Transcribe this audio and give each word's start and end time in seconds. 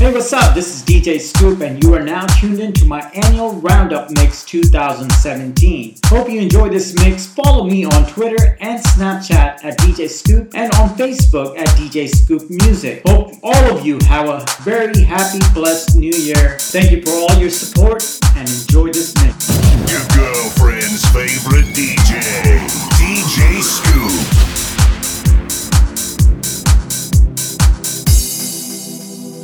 Hey, 0.00 0.14
what's 0.14 0.32
up? 0.32 0.54
This 0.54 0.74
is 0.74 0.82
DJ 0.82 1.20
Scoop, 1.20 1.60
and 1.60 1.84
you 1.84 1.92
are 1.92 2.02
now 2.02 2.24
tuned 2.40 2.58
in 2.58 2.72
to 2.72 2.86
my 2.86 3.02
annual 3.10 3.52
Roundup 3.56 4.10
Mix 4.12 4.46
2017. 4.46 5.96
Hope 6.06 6.30
you 6.30 6.40
enjoy 6.40 6.70
this 6.70 6.94
mix. 6.94 7.26
Follow 7.26 7.64
me 7.64 7.84
on 7.84 8.06
Twitter 8.06 8.56
and 8.60 8.82
Snapchat 8.82 9.62
at 9.62 9.76
DJ 9.80 10.08
Scoop 10.08 10.52
and 10.54 10.72
on 10.76 10.88
Facebook 10.96 11.58
at 11.58 11.68
DJ 11.76 12.08
Scoop 12.08 12.48
Music. 12.48 13.02
Hope 13.06 13.34
all 13.42 13.76
of 13.76 13.84
you 13.84 13.98
have 14.08 14.30
a 14.30 14.42
very 14.62 15.02
happy, 15.02 15.40
blessed 15.52 15.98
new 15.98 16.14
year. 16.14 16.56
Thank 16.58 16.92
you 16.92 17.02
for 17.02 17.10
all 17.10 17.38
your 17.38 17.50
support 17.50 18.02
and 18.36 18.48
enjoy 18.48 18.86
this 18.86 19.14
mix. 19.16 19.50
Your 19.92 20.00
girlfriend's 20.16 21.04
favorite 21.10 21.66
DJ, 21.76 22.22
DJ 22.96 23.60
Scoop. 23.60 24.39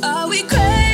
Are 0.03 0.27
we 0.29 0.43
crazy? 0.43 0.86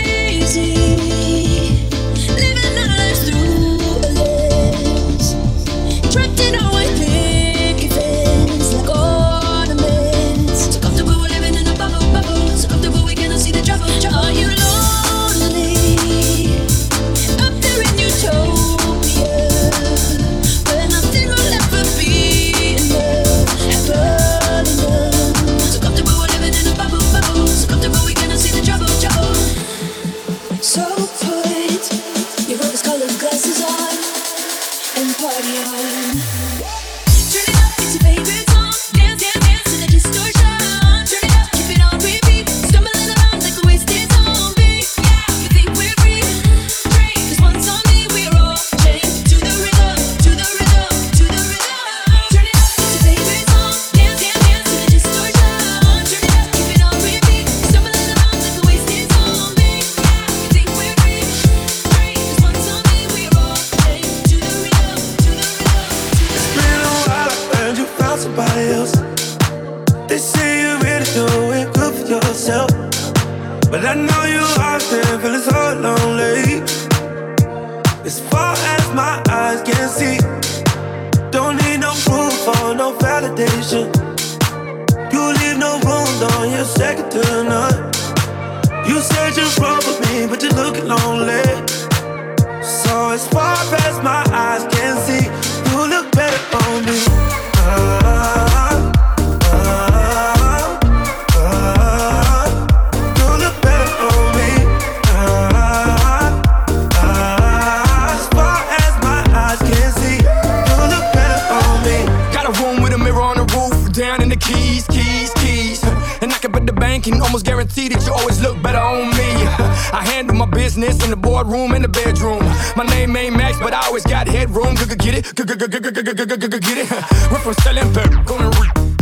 I 119.93 120.03
handle 120.03 120.35
my 120.35 120.47
business 120.47 121.03
in 121.03 121.11
the 121.11 121.15
boardroom 121.15 121.73
and 121.73 121.83
the 121.83 121.87
bedroom. 121.87 122.41
My 122.75 122.83
name 122.83 123.15
ain't 123.15 123.35
Max, 123.35 123.59
but 123.59 123.73
I 123.73 123.85
always 123.85 124.03
got 124.03 124.27
headroom. 124.27 124.73
Get 124.73 125.13
it, 125.13 125.35
get 125.35 125.47
it. 125.47 126.89
We're 127.31 127.39
from 127.39 127.53
Stellenberg, 127.61 128.25
going 128.25 128.51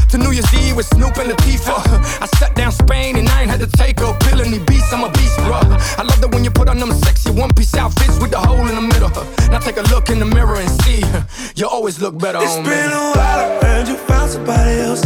to 0.10 0.18
New 0.18 0.32
Year's 0.32 0.54
Eve 0.54 0.76
with 0.76 0.88
Snoop 0.88 1.16
and 1.16 1.32
Latifah. 1.32 2.22
I 2.22 2.26
sat 2.38 2.54
down 2.56 2.74
Spain 2.74 3.16
and 3.16 3.30
I 3.30 3.44
ain't 3.44 3.50
had 3.50 3.62
to 3.62 3.68
take 3.68 4.02
a 4.02 4.14
pill 4.20 4.42
Any 4.42 4.60
beast. 4.60 4.92
I'm 4.92 5.06
a 5.06 5.12
beast, 5.14 5.38
bruh. 5.40 5.64
I 5.98 6.04
love 6.04 6.20
that 6.20 6.34
when 6.34 6.44
you 6.44 6.52
put 6.52 6.68
on 6.68 6.78
them 6.78 6.92
sexy 6.92 7.32
one 7.32 7.54
piece 7.54 7.74
outfits 7.76 8.20
with 8.20 8.32
the 8.32 8.40
hole 8.40 8.68
in 8.68 8.76
the 8.76 8.82
middle. 8.82 9.10
Now 9.50 9.60
take 9.60 9.78
a 9.78 9.84
look 9.94 10.10
in 10.10 10.20
the 10.20 10.26
mirror 10.26 10.58
and 10.58 10.70
see, 10.84 11.02
you 11.56 11.68
always 11.70 12.02
look 12.02 12.18
better 12.18 12.40
it's 12.42 12.52
on 12.52 12.64
me. 12.64 12.70
It's 12.70 12.82
been 12.82 12.92
a 12.92 13.12
while, 13.16 13.64
I 13.64 13.84
you 13.88 13.96
found 13.96 14.32
somebody 14.32 14.80
else. 14.82 15.04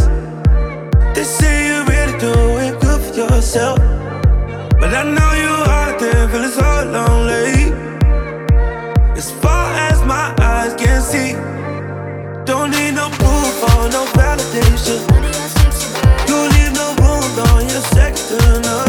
They 1.14 1.22
say 1.22 1.68
you're 1.68 1.84
really 1.84 2.18
doing 2.18 2.72
good 2.80 3.00
for 3.00 3.14
yourself, 3.14 3.78
but 4.80 4.92
I 4.92 5.04
know 5.04 5.32
you 5.42 5.70
are 5.70 5.75
feeling 6.28 6.50
so 6.50 6.62
lonely. 6.90 7.72
As 9.16 9.30
far 9.30 9.72
as 9.90 10.04
my 10.04 10.34
eyes 10.40 10.74
can 10.74 11.00
see, 11.02 11.32
don't 12.44 12.70
need 12.70 12.94
no 12.94 13.08
proof 13.10 13.62
or 13.70 13.88
no 13.90 14.04
validation. 14.14 15.00
You 16.28 16.36
leave 16.54 16.72
no 16.74 16.94
room 17.00 17.24
on 17.50 17.68
your 17.68 17.82
sector. 17.94 18.60
No. 18.62 18.85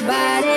But. 0.00 0.51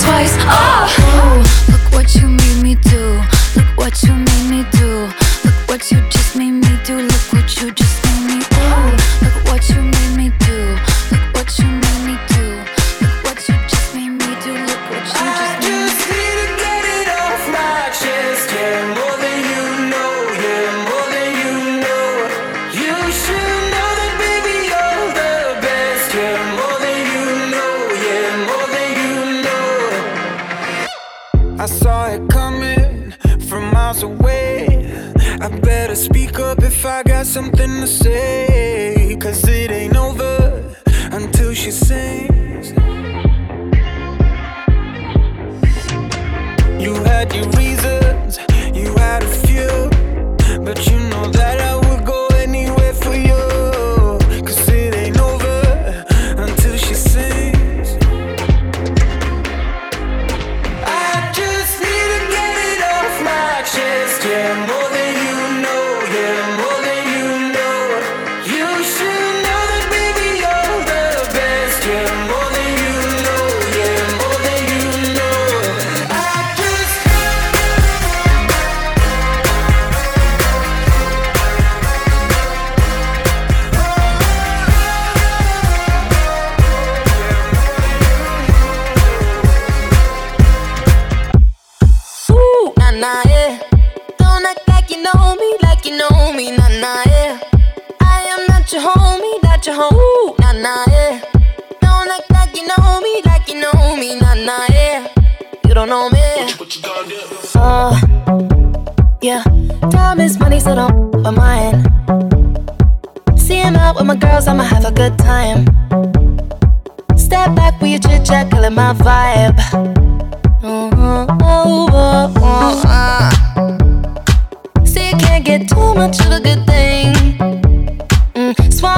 Twice. 0.00 0.36
Oh, 0.48 1.09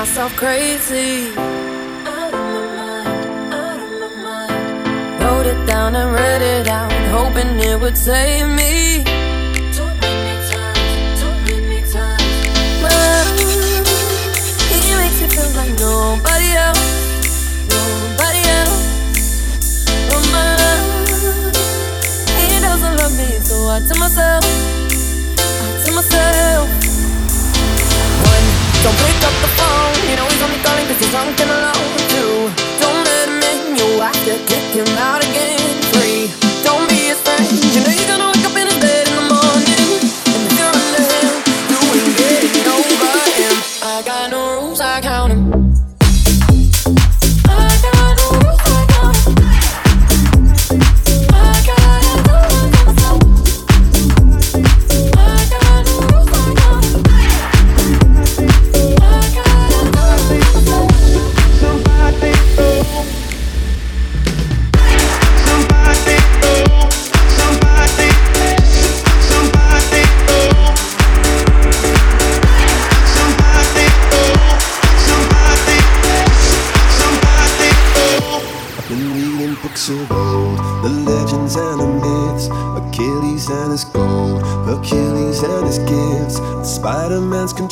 Myself 0.00 0.34
crazy. 0.34 1.28
Out 1.36 2.32
of 2.32 2.44
my 2.54 2.64
mind, 2.78 3.52
out 3.52 3.80
of 3.84 3.90
my 4.00 4.08
mind. 4.24 5.20
Wrote 5.20 5.44
it 5.44 5.66
down 5.66 5.94
and 5.94 6.10
read 6.14 6.40
it 6.40 6.68
out, 6.68 6.90
hoping 7.12 7.60
it 7.60 7.78
would 7.78 7.98
save 7.98 8.48
me. 8.48 9.04
But 12.82 13.26
he 14.72 14.90
makes 15.00 15.20
me 15.20 15.28
feel 15.36 15.50
like 15.60 15.74
nobody 15.78 16.50
else, 16.64 16.84
nobody 17.76 18.42
else. 18.56 18.80
But 20.08 20.24
my 20.32 20.48
love, 20.62 20.82
he 22.48 22.58
doesn't 22.66 22.94
love 23.00 23.14
me, 23.20 23.30
so 23.48 23.56
I 23.68 23.80
tell 23.86 23.98
myself, 23.98 24.44
I 25.60 25.84
tell 25.84 25.94
myself. 25.94 26.89
Don't 28.82 28.96
pick 29.04 29.20
up 29.28 29.36
the 29.44 29.50
phone. 29.58 29.94
You 30.08 30.16
know 30.16 30.26
he's 30.32 30.42
only 30.42 30.60
he's 31.00 31.10
drunk 31.10 31.38
and 31.40 31.50
alone. 31.50 31.88
Two, 32.12 32.50
don't 32.80 33.04
let 33.04 33.28
him 33.28 33.42
in. 33.52 33.76
Kick 34.46 34.66
him 34.72 34.88
out 34.96 35.22
again. 35.22 35.58
Three, 35.92 36.30
don't 36.64 36.88
be 36.88 37.12
friend. 37.14 37.46
You 37.74 37.80
know 37.84 37.92
you're 37.92 38.08
gonna 38.08 38.29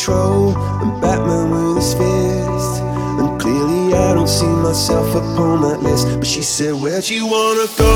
control, 0.08 0.56
and 0.82 1.00
Batman 1.00 1.50
with 1.50 1.76
his 1.76 1.92
fist. 1.92 2.82
And 3.20 3.40
clearly, 3.40 3.94
I 3.94 4.14
don't 4.14 4.28
see 4.28 4.46
myself 4.46 5.08
upon 5.14 5.62
that 5.62 5.82
list. 5.82 6.06
But 6.18 6.26
she 6.26 6.42
said, 6.42 6.74
Where'd 6.74 7.08
you 7.08 7.26
wanna 7.26 7.66
go? 7.76 7.92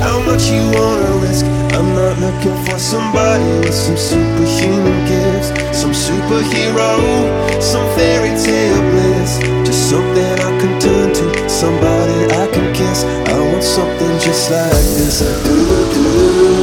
How 0.00 0.20
much 0.22 0.50
you 0.50 0.62
wanna 0.78 1.10
risk? 1.26 1.44
I'm 1.76 1.88
not 1.98 2.14
looking 2.18 2.58
for 2.66 2.78
somebody 2.78 3.50
with 3.64 3.74
some 3.74 3.96
superhuman 3.96 4.98
gifts, 5.10 5.48
some 5.80 5.92
superhero, 5.92 6.90
some 7.60 7.86
fairy 7.96 8.34
tale 8.38 8.82
bliss. 8.92 9.38
Just 9.66 9.90
something 9.90 10.34
I 10.48 10.50
can 10.60 10.80
turn 10.80 11.08
to, 11.14 11.48
somebody 11.48 12.18
I 12.42 12.46
can 12.54 12.68
kiss. 12.74 13.04
I 13.04 13.38
want 13.50 13.64
something 13.64 14.14
just 14.20 14.50
like 14.50 14.86
this. 14.98 16.57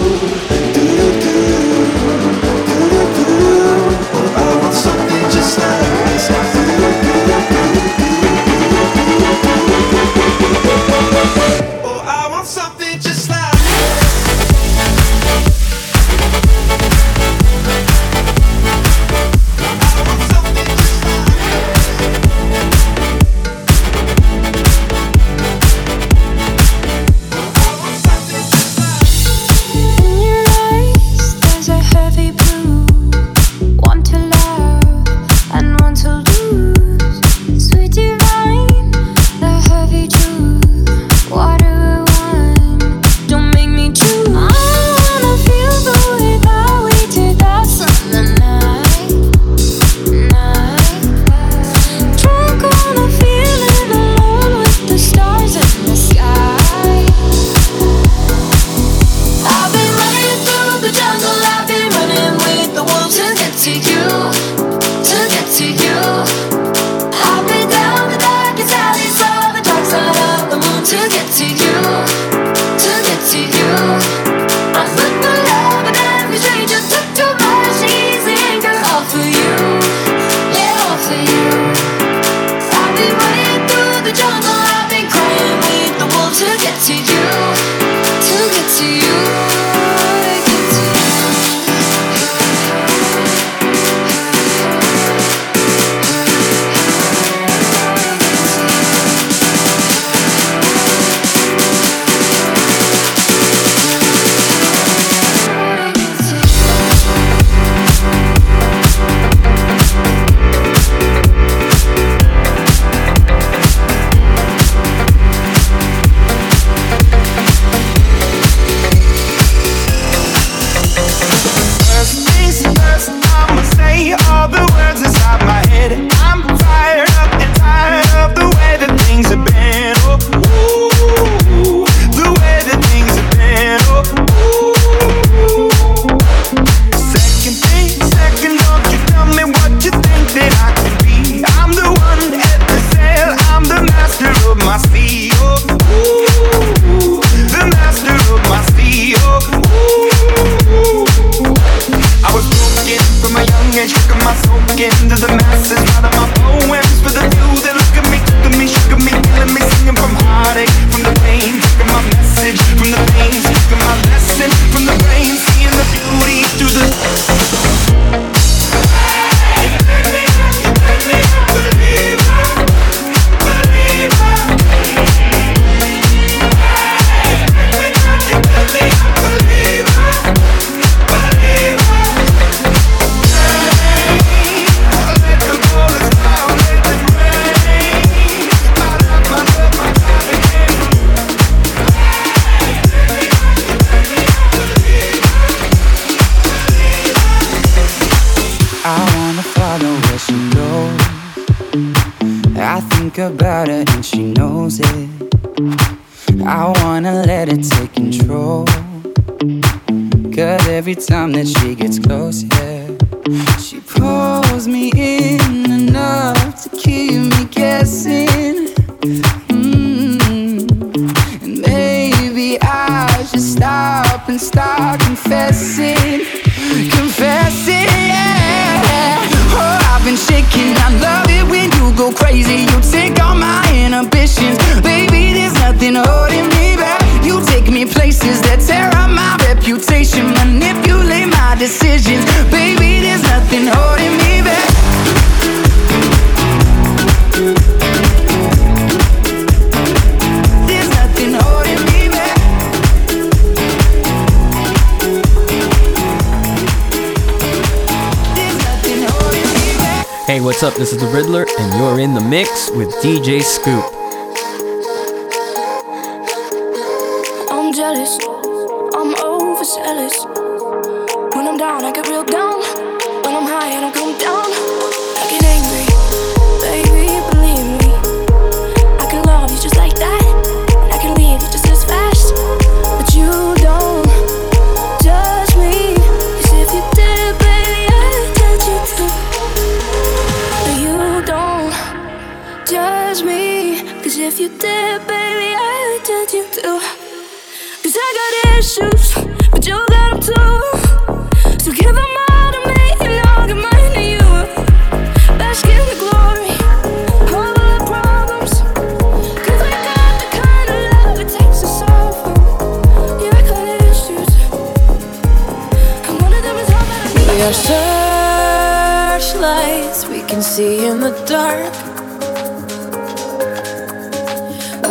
You 294.46 294.60
did, 294.60 295.08
baby, 295.08 295.35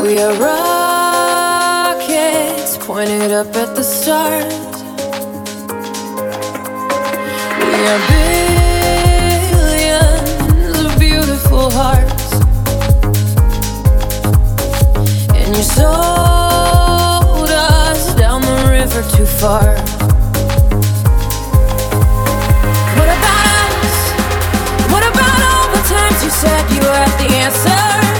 We 0.04 0.18
are 0.18 0.34
rockets 0.34 1.96
pointed 2.76 3.32
up 3.32 3.56
at 3.56 3.74
the 3.74 3.82
stars. 3.82 4.52
We 7.58 7.86
are 7.90 8.00
billions 9.56 10.78
of 10.84 10.98
beautiful 10.98 11.70
hearts. 11.70 12.32
And 15.32 15.56
you 15.56 15.62
sold 15.62 17.48
us 17.48 18.14
down 18.14 18.42
the 18.42 18.66
river 18.68 19.02
too 19.16 19.24
far. 19.24 19.78
What 22.98 23.08
about 23.08 23.46
us? 23.72 23.96
What 24.92 25.02
about 25.02 25.40
all 25.50 25.68
the 25.72 25.82
times 25.88 26.22
you 26.22 26.28
said 26.28 26.70
you 26.72 26.82
had 26.82 27.10
the 27.18 27.28
answers? 27.36 28.13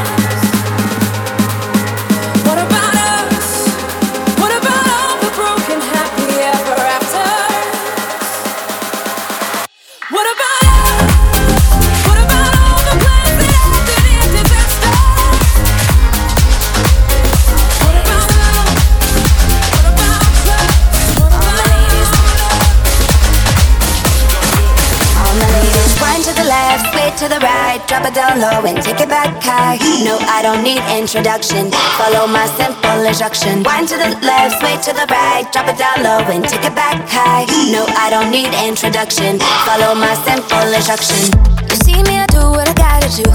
Down 28.15 28.41
low 28.41 28.63
and 28.65 28.81
take 28.81 29.01
it 29.01 29.09
back 29.09 29.43
high. 29.43 29.77
No, 30.07 30.17
I 30.31 30.41
don't 30.41 30.63
need 30.63 30.81
introduction. 30.97 31.71
Follow 31.99 32.27
my 32.31 32.47
simple 32.55 33.03
instruction. 33.03 33.63
Wind 33.65 33.89
to 33.89 33.97
the 33.99 34.15
left, 34.23 34.61
sway 34.61 34.79
to 34.87 34.93
the 34.95 35.07
right, 35.11 35.45
drop 35.53 35.69
it 35.69 35.77
down 35.77 36.03
low 36.03 36.23
and 36.31 36.45
take 36.47 36.65
it 36.65 36.75
back 36.75 37.03
high. 37.11 37.45
No, 37.73 37.85
I 37.99 38.11
don't 38.11 38.31
need 38.31 38.55
introduction. 38.63 39.39
Follow 39.67 39.95
my 39.95 40.15
simple 40.23 40.69
instruction. 40.73 41.35
You 41.69 41.77
see 41.83 42.01
me, 42.07 42.23
I 42.23 42.27
do 42.31 42.55
what 42.55 42.69
I 42.69 42.75
gotta 42.75 43.11
do. 43.11 43.31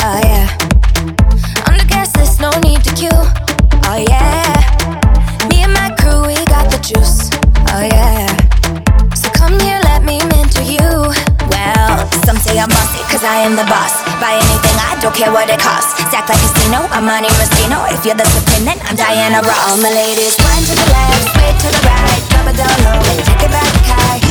Oh 0.00 0.20
yeah. 0.24 0.65
I'm 16.96 17.04
Monte 17.04 17.28
Rustino. 17.28 17.84
If 17.92 18.06
you're 18.06 18.14
the 18.14 18.24
supreme, 18.24 18.64
then 18.64 18.78
I'm 18.88 18.96
Diana 18.96 19.42
Ross. 19.44 19.68
All 19.68 19.76
my 19.76 19.92
ladies, 19.92 20.34
one 20.40 20.64
to 20.64 20.72
the 20.72 20.86
left, 20.88 21.28
sway 21.28 21.52
to 21.52 21.68
the 21.68 21.82
right, 21.84 22.22
drop 22.30 22.48
it 22.48 22.56
down 22.56 22.72
low 22.88 23.04
and 23.12 23.20
take 23.20 23.42
it 23.44 23.50
back 23.52 23.74
high. 23.84 24.25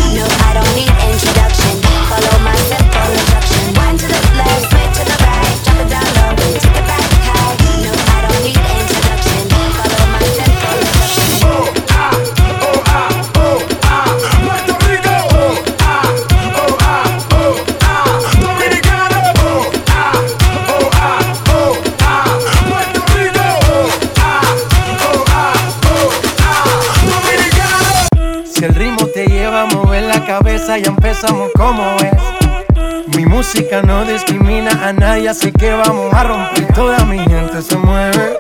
Nadie, 35.16 35.30
así 35.30 35.52
que 35.52 35.72
vamos 35.72 36.14
a 36.14 36.24
romper. 36.24 36.74
Toda 36.74 37.06
mi 37.06 37.20
gente 37.20 37.62
se 37.62 37.78
mueve. 37.78 38.38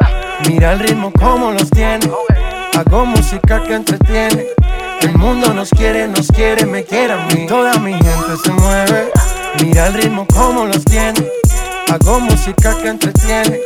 Mira 0.47 0.73
el 0.73 0.79
ritmo 0.79 1.11
como 1.13 1.51
los 1.51 1.69
tiene. 1.69 2.09
Hago 2.77 3.05
música 3.05 3.63
que 3.63 3.75
entretiene. 3.75 4.47
El 5.01 5.17
mundo 5.17 5.53
nos 5.53 5.69
quiere, 5.69 6.07
nos 6.07 6.27
quiere, 6.27 6.65
me 6.65 6.83
quiere 6.83 7.13
a 7.13 7.17
mí. 7.27 7.45
Toda 7.47 7.75
mi 7.79 7.93
gente 7.93 8.37
se 8.43 8.51
mueve. 8.51 9.11
Mira 9.61 9.87
el 9.87 9.93
ritmo 9.93 10.25
como 10.27 10.65
los 10.65 10.83
tiene. 10.83 11.25
Hago 11.91 12.19
música 12.19 12.75
que 12.81 12.89
entretiene. 12.89 13.59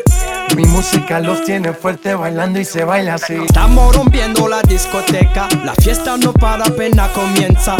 Mi 0.55 0.65
música 0.65 1.19
los 1.19 1.43
tiene 1.43 1.73
fuerte 1.73 2.15
bailando 2.15 2.59
y 2.59 2.65
se 2.65 2.83
baila 2.83 3.15
así. 3.15 3.35
Estamos 3.35 3.95
rompiendo 3.95 4.47
la 4.47 4.61
discoteca, 4.61 5.47
la 5.63 5.73
fiesta 5.75 6.17
no 6.17 6.33
para 6.33 6.65
apenas 6.65 7.09
comienza. 7.11 7.77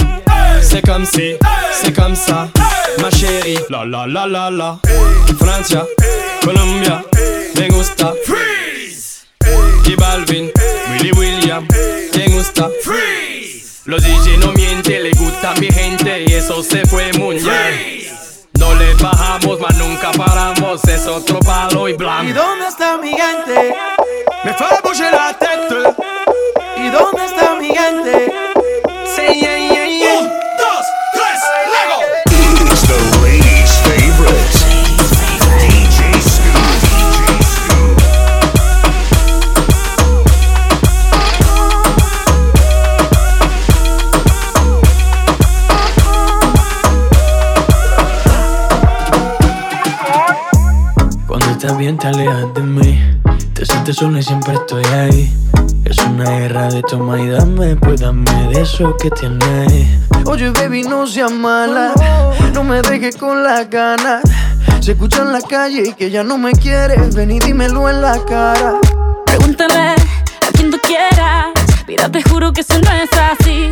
C'est 0.61 0.85
comme 0.85 1.05
si, 1.05 1.35
c'est 1.81 1.93
comme 1.93 2.15
ça, 2.15 2.49
ma 3.01 3.09
chérie. 3.09 3.59
La 3.69 3.85
la 3.85 4.05
la 4.05 4.27
la 4.27 4.49
la. 4.51 4.79
Francia, 5.37 5.85
Colombia, 6.43 7.03
me 7.55 7.69
gusta. 7.69 8.13
Freeze. 8.25 9.25
Y 9.85 9.95
Balvin, 9.95 10.51
Willy 10.91 11.11
William, 11.13 11.67
me 12.15 12.27
gusta. 12.27 12.69
Freeze. 12.83 13.81
Los 13.85 14.03
DJ 14.03 14.37
no 14.37 14.51
mienten, 14.51 15.03
le 15.03 15.11
gusta 15.11 15.53
mi 15.59 15.67
gente 15.71 16.25
y 16.27 16.33
eso 16.33 16.61
se 16.61 16.85
fue 16.85 17.11
muy 17.13 17.39
bien. 17.39 18.18
No 18.59 18.75
le 18.75 18.93
bajamos, 18.95 19.59
mas 19.59 19.77
nunca 19.77 20.11
paramos. 20.11 20.83
Es 20.85 21.07
otro 21.07 21.39
palo 21.39 21.87
y 21.87 21.93
blanco. 21.93 22.25
¿Y 22.25 22.33
dónde 22.33 22.67
está 22.67 22.97
mi 22.97 23.09
gente? 23.09 23.75
Me 24.43 24.53
fait 24.53 24.81
bouger 24.83 25.11
la 25.11 25.33
tête. 25.33 25.75
¿Y 26.77 26.89
dónde 26.89 27.25
está 27.25 27.48
bien 51.79 51.97
te 51.97 52.07
alejas 52.07 52.53
de 52.53 52.61
mí. 52.61 52.99
Te 53.53 53.65
sientes 53.65 53.95
sola 53.95 54.19
y 54.19 54.23
siempre 54.23 54.53
estoy 54.53 54.83
ahí. 54.85 55.33
Es 55.85 55.97
una 55.99 56.29
guerra 56.29 56.67
de 56.67 56.81
toma 56.83 57.19
y 57.19 57.29
dame 57.29 57.75
Pues 57.77 58.01
dame 58.01 58.31
de 58.49 58.61
eso 58.61 58.95
que 58.97 59.09
tienes. 59.09 59.99
Oye 60.25 60.49
baby 60.51 60.83
no 60.83 61.07
seas 61.07 61.31
mala. 61.31 61.93
No 62.53 62.63
me 62.63 62.81
dejes 62.81 63.15
con 63.15 63.43
las 63.43 63.69
ganas 63.69 64.21
Se 64.81 64.91
escucha 64.91 65.21
en 65.21 65.31
la 65.31 65.41
calle 65.41 65.95
que 65.97 66.11
ya 66.11 66.21
no 66.23 66.37
me 66.37 66.51
quieres. 66.51 67.15
Ven 67.15 67.31
y 67.31 67.39
dímelo 67.39 67.89
en 67.89 68.01
la 68.01 68.19
cara. 68.25 68.75
Pregúntale 69.25 69.95
a 69.95 70.51
quien 70.53 70.71
tú 70.71 70.77
quieras. 70.85 71.47
Mira, 71.87 72.11
te 72.11 72.21
juro 72.23 72.51
que 72.51 72.61
eso 72.61 72.77
no 72.77 72.91
es 72.91 73.09
así. 73.13 73.71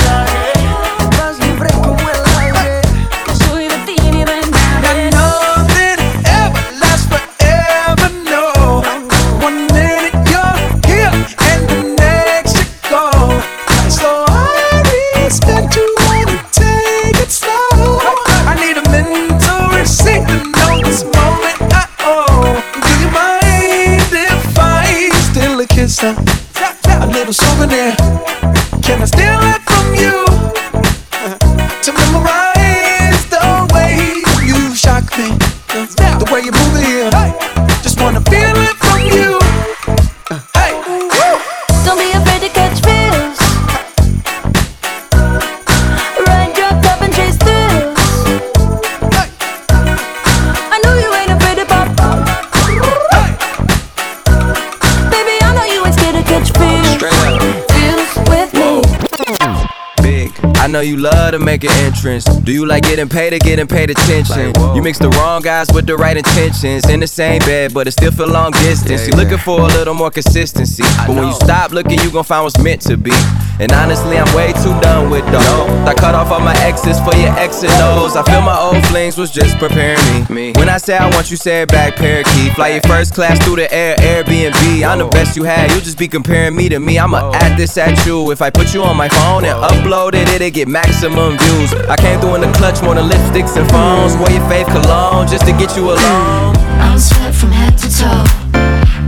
love 61.31 61.39
to 61.39 61.45
make 61.45 61.63
an 61.63 61.71
entrance. 61.85 62.25
Do 62.25 62.51
you 62.51 62.65
like 62.65 62.83
getting 62.83 63.07
paid 63.07 63.33
or 63.33 63.39
getting 63.39 63.67
paid 63.67 63.89
attention? 63.89 64.53
you 64.75 64.81
mix 64.81 64.97
the 64.97 65.09
wrong 65.09 65.41
guys 65.41 65.67
with 65.73 65.85
the 65.85 65.95
right 65.95 66.17
intentions. 66.17 66.87
In 66.89 66.99
the 66.99 67.07
same 67.07 67.39
bed, 67.39 67.73
but 67.73 67.87
it 67.87 67.91
still 67.91 68.11
feel 68.11 68.27
long 68.27 68.51
distance. 68.51 69.07
you 69.07 69.13
looking 69.13 69.37
for 69.37 69.59
a 69.59 69.67
little 69.67 69.93
more 69.93 70.11
consistency. 70.11 70.83
But 71.07 71.09
when 71.09 71.27
you 71.27 71.33
stop 71.33 71.71
looking, 71.71 71.99
you 71.99 72.11
gon' 72.11 72.23
find 72.23 72.43
what's 72.43 72.57
meant 72.57 72.81
to 72.83 72.97
be. 72.97 73.11
And 73.59 73.71
honestly, 73.73 74.17
I'm 74.17 74.33
way 74.35 74.53
too 74.53 74.73
done 74.81 75.09
with 75.09 75.25
those. 75.25 75.69
I 75.85 75.93
cut 75.93 76.15
off 76.15 76.31
all 76.31 76.39
my 76.39 76.55
exes 76.61 76.99
for 77.01 77.13
your 77.15 77.29
X 77.37 77.63
and 77.63 77.71
O's. 77.97 78.15
I 78.15 78.23
feel 78.23 78.41
my 78.41 78.57
old 78.57 78.83
flings 78.87 79.17
was 79.17 79.31
just 79.31 79.57
preparing 79.57 80.25
me. 80.29 80.53
When 80.53 80.69
I 80.69 80.77
say 80.77 80.97
I 80.97 81.09
want 81.11 81.29
you, 81.29 81.37
say 81.37 81.61
it 81.61 81.69
back, 81.69 81.95
parakeet. 81.95 82.53
Fly 82.53 82.69
your 82.69 82.81
first 82.81 83.13
class 83.13 83.43
through 83.43 83.57
the 83.57 83.71
air, 83.73 83.95
Airbnb. 83.97 84.83
I'm 84.83 84.99
the 84.99 85.07
best 85.07 85.37
you 85.37 85.43
had. 85.43 85.71
You 85.71 85.81
just 85.81 85.99
be 85.99 86.07
comparing 86.07 86.55
me 86.55 86.69
to 86.69 86.79
me. 86.79 86.97
I'ma 86.97 87.31
add 87.35 87.57
this 87.57 87.77
at 87.77 88.05
you. 88.05 88.31
If 88.31 88.41
I 88.41 88.49
put 88.49 88.73
you 88.73 88.83
on 88.83 88.97
my 88.97 89.09
phone 89.09 89.45
and 89.45 89.57
upload 89.61 90.15
it, 90.15 90.27
it'll 90.29 90.49
get 90.49 90.67
maximum 90.67 91.37
views. 91.37 91.73
I 91.87 91.97
came 91.97 92.19
through 92.19 92.35
in 92.35 92.41
the 92.41 92.51
clutch 92.53 92.81
more 92.81 92.95
than 92.95 93.09
lipsticks 93.09 93.57
and 93.57 93.69
phones. 93.69 94.15
Wear 94.17 94.31
your 94.31 94.47
faith 94.49 94.67
cologne 94.67 95.27
just 95.27 95.45
to 95.45 95.51
get 95.51 95.75
you 95.75 95.91
alone. 95.91 96.55
I'm 96.81 96.97
sweat 96.97 97.35
from 97.35 97.51
head 97.51 97.77
to 97.77 97.89
toe. 97.89 98.25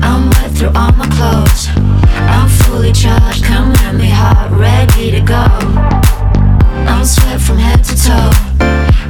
I'm 0.05 0.29
wet 0.29 0.51
through 0.51 0.71
all 0.75 0.91
my 0.93 1.07
clothes. 1.17 1.72
Fully 2.73 2.91
charged, 2.91 3.43
come 3.43 3.71
at 3.85 3.93
me 3.93 4.09
hot, 4.09 4.49
ready 4.51 5.11
to 5.11 5.21
go. 5.21 5.45
I'm 6.91 7.05
sweat 7.05 7.39
from 7.39 7.59
head 7.59 7.83
to 7.83 7.95
toe. 7.95 8.31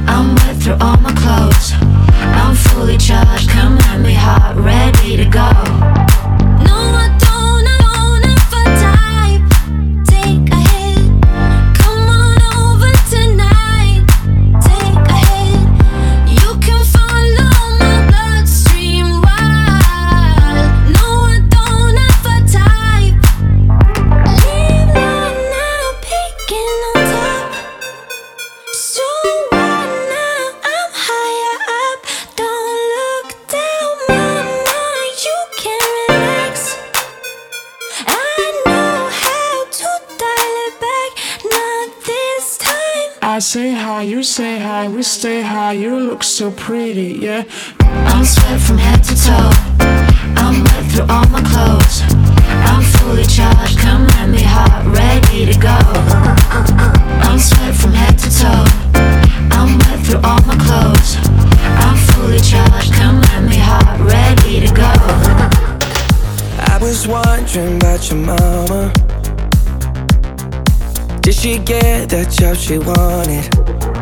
I'm 0.06 0.34
wet 0.34 0.56
through 0.62 0.76
all 0.82 0.98
my 0.98 1.10
clothes. 1.14 1.72
I'm 1.80 2.54
fully 2.54 2.98
charged, 2.98 3.48
come 3.48 3.78
at 3.78 4.00
me 4.02 4.12
hot, 4.12 4.56
ready 4.58 5.16
to 5.16 5.24
go. 5.24 6.33
You 44.04 44.22
say 44.22 44.58
hi, 44.58 44.88
we 44.88 45.02
stay 45.02 45.40
high. 45.40 45.72
You 45.72 45.98
look 45.98 46.22
so 46.22 46.50
pretty, 46.50 47.18
yeah. 47.20 47.44
I'm 47.80 48.24
sweat 48.24 48.60
from 48.60 48.78
head 48.78 49.02
to 49.04 49.14
toe. 49.14 49.50
I'm 50.36 50.62
wet 50.64 50.84
through 50.90 51.06
all 51.08 51.26
my 51.28 51.40
clothes. 51.42 52.02
I'm 52.68 52.82
fully 52.82 53.24
charged, 53.24 53.78
come 53.78 54.06
at 54.20 54.28
me 54.28 54.42
hot, 54.42 54.84
ready 54.86 55.46
to 55.50 55.58
go. 55.58 55.78
I'm 57.26 57.38
sweat 57.38 57.74
from 57.74 57.92
head 57.92 58.18
to 58.18 58.30
toe. 58.30 58.66
I'm 59.56 59.78
wet 59.78 60.04
through 60.04 60.20
all 60.22 60.40
my 60.42 60.56
clothes. 60.66 61.16
I'm 61.84 61.96
fully 62.12 62.40
charged, 62.40 62.92
come 62.92 63.22
at 63.34 63.42
me 63.48 63.56
hot, 63.56 63.98
ready 64.00 64.66
to 64.66 64.74
go. 64.74 64.92
I 66.72 66.78
was 66.80 67.08
wondering 67.08 67.76
about 67.76 68.10
your 68.10 68.20
mama. 68.20 68.92
Did 71.22 71.34
she 71.34 71.58
get 71.58 72.10
that 72.10 72.30
job 72.30 72.56
she 72.56 72.78
wanted? 72.78 73.93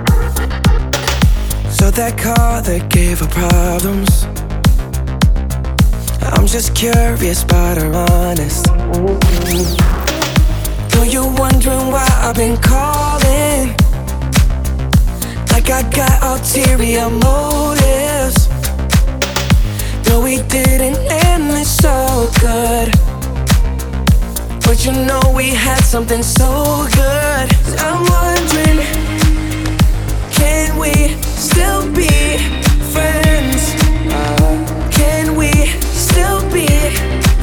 So 1.83 1.90
that 1.90 2.16
car 2.16 2.62
that 2.62 2.90
gave 2.90 3.18
her 3.18 3.27
problems. 3.27 4.23
I'm 6.23 6.47
just 6.47 6.77
curious 6.77 7.42
about 7.42 7.77
her 7.77 7.92
honest. 7.92 8.66
Though 10.92 11.03
you're 11.03 11.35
wondering 11.42 11.90
why 11.90 12.07
I've 12.23 12.37
been 12.37 12.57
calling. 12.57 13.75
Like 15.51 15.71
I 15.75 15.83
got 15.90 16.23
ulterior 16.23 17.11
motives. 17.11 18.47
Though 20.05 20.23
we 20.23 20.37
didn't 20.47 21.03
end 21.11 21.51
this 21.51 21.79
so 21.79 22.31
good. 22.38 22.92
But 24.62 24.87
you 24.87 24.92
know 24.92 25.21
we 25.35 25.51
had 25.51 25.83
something 25.83 26.23
so 26.23 26.87
good. 26.95 27.47
I'm 27.83 28.07
wondering, 28.07 28.87
can 30.31 30.79
we 30.79 31.22
still 31.53 31.83
be 31.93 32.38
friends? 32.95 33.75
Uh, 34.09 34.88
can 34.91 35.37
we 35.37 35.51
still 36.07 36.41
be 36.51 36.67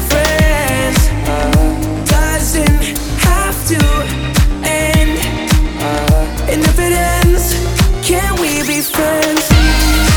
friends? 0.10 1.00
Uh, 1.30 2.06
doesn't 2.06 2.84
have 3.30 3.58
to 3.68 3.82
end. 4.66 5.18
And 6.50 6.62
if 6.72 6.80
it 6.80 6.94
ends, 7.18 7.54
can 8.08 8.34
we 8.42 8.66
be 8.68 8.82
friends? 8.82 10.09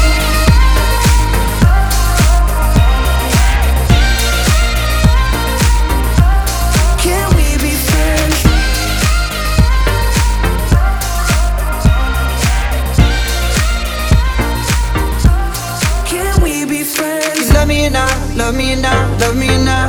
me 17.73 17.89
now, 17.89 18.37
love 18.37 18.55
me 18.55 18.75
now, 18.77 19.19
love 19.19 19.37
me 19.37 19.47
now. 19.47 19.87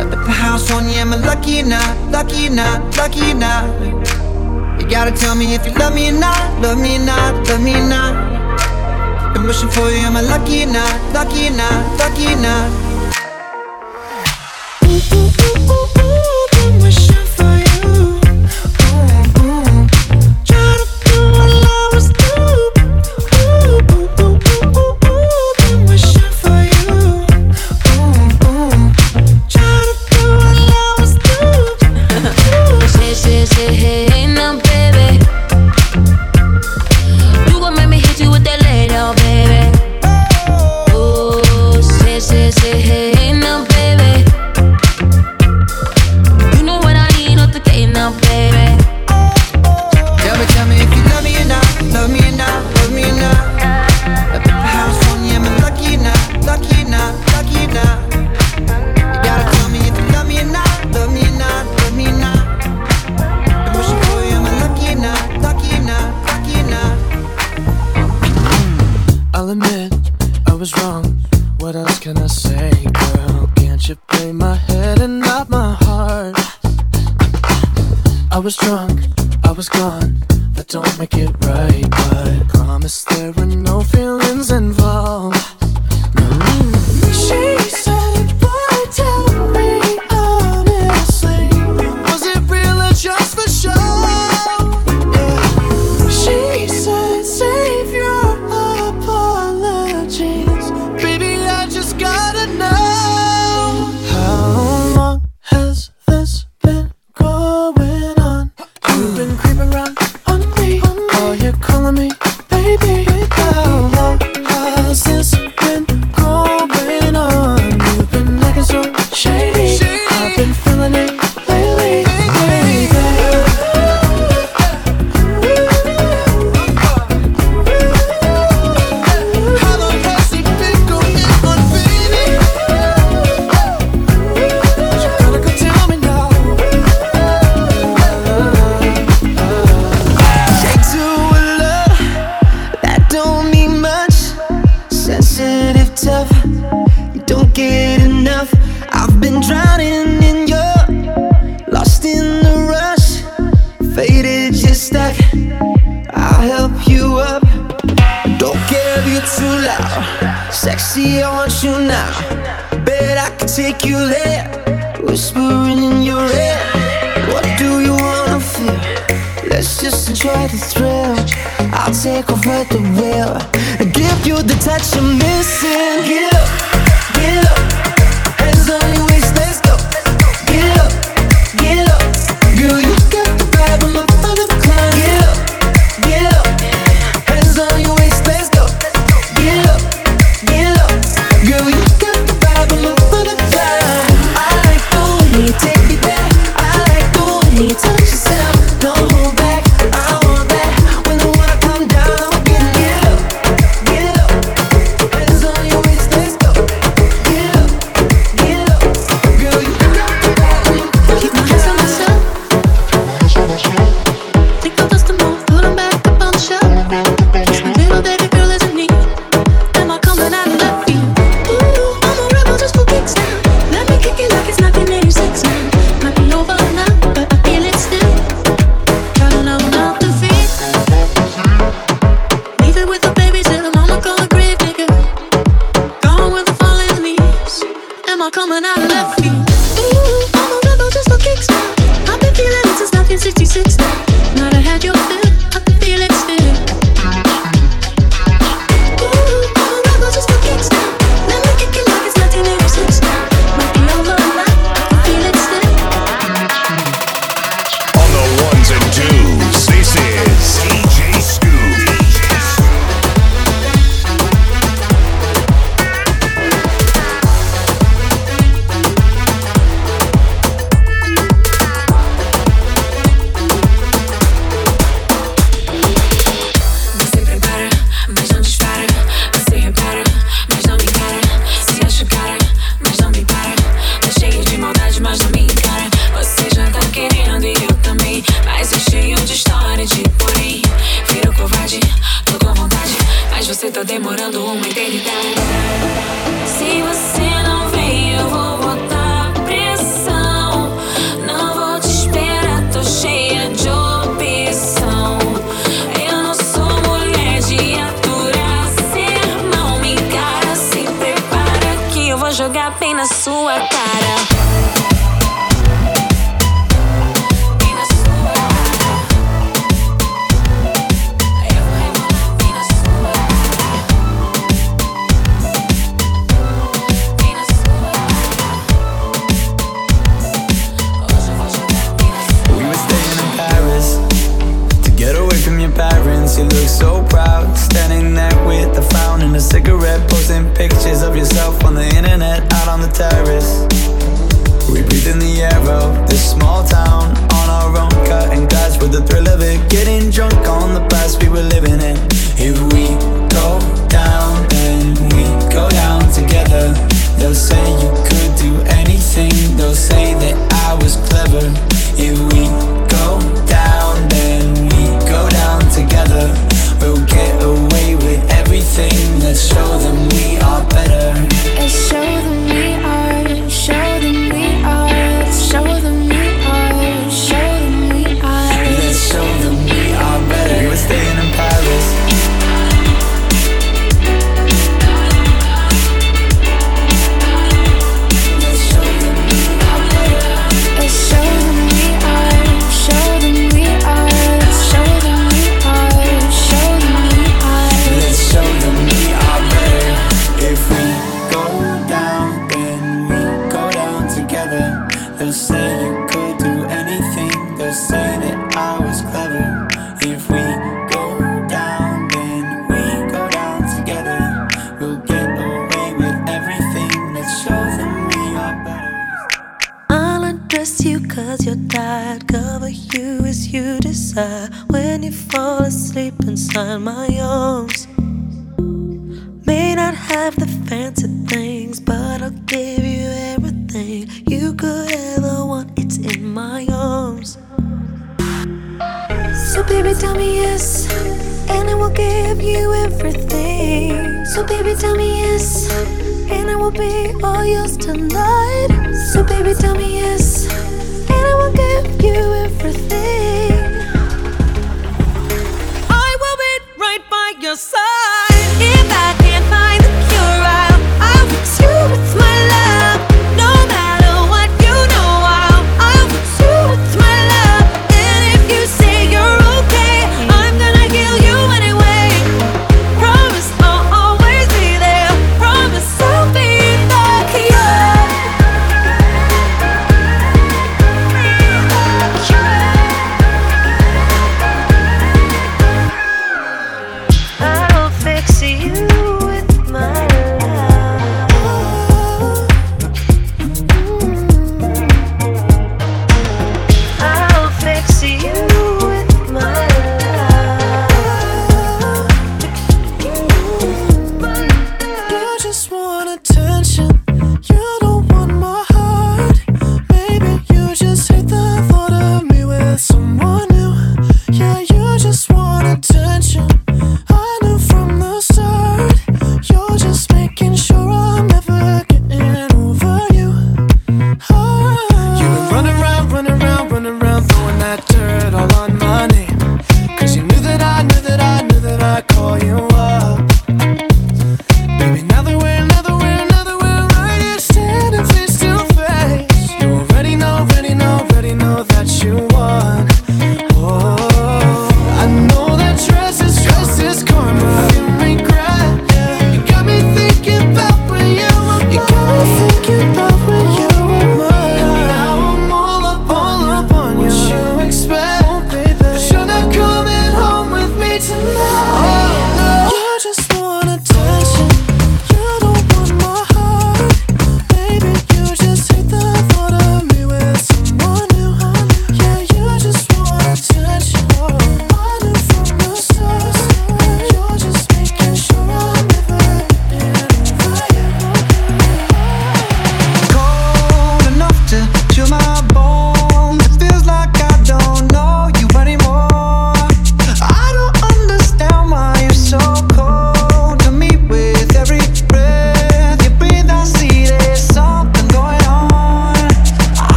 At 0.00 0.10
the 0.10 0.16
house 0.44 0.70
on 0.70 0.84
you, 0.88 1.00
am 1.00 1.12
I 1.14 1.16
lucky 1.16 1.62
now, 1.62 1.88
lucky 2.10 2.50
now, 2.50 2.84
lucky 2.98 3.32
now? 3.32 3.62
You 4.78 4.86
gotta 4.86 5.12
tell 5.12 5.34
me 5.34 5.54
if 5.54 5.64
you 5.66 5.72
love 5.72 5.94
me 5.94 6.10
now, 6.10 6.60
love 6.60 6.78
me 6.78 6.98
now, 6.98 7.32
love 7.48 7.62
me 7.62 7.72
now. 7.72 8.10
I'm 9.34 9.46
wishing 9.46 9.70
for 9.70 9.88
you, 9.90 10.04
am 10.08 10.16
I 10.16 10.20
lucky 10.20 10.66
now, 10.66 10.92
lucky 11.14 11.48
now, 11.48 11.96
lucky 11.96 12.34
now? 12.46 12.81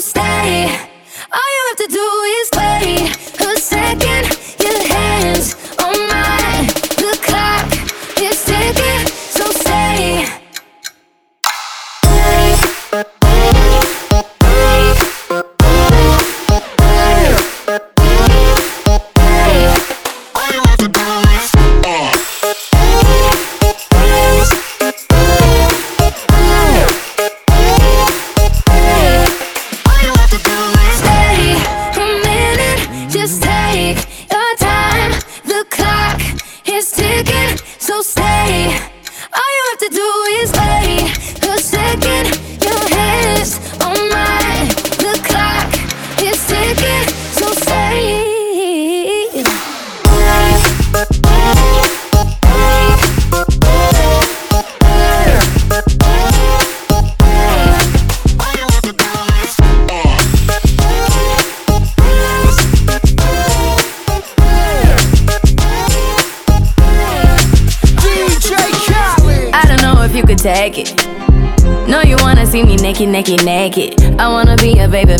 Stay. 0.00 0.64
All 1.32 1.48
you 1.54 1.62
have 1.70 1.78
to 1.78 1.88
do 1.92 1.98
is. 2.40 2.57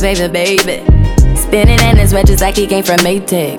Baby, 0.09 0.32
baby. 0.32 1.36
Spinning 1.36 1.78
in 1.80 1.98
his 1.98 2.14
wedges 2.14 2.40
like 2.40 2.56
he 2.56 2.66
came 2.66 2.82
from 2.82 2.96
Maytag. 3.00 3.59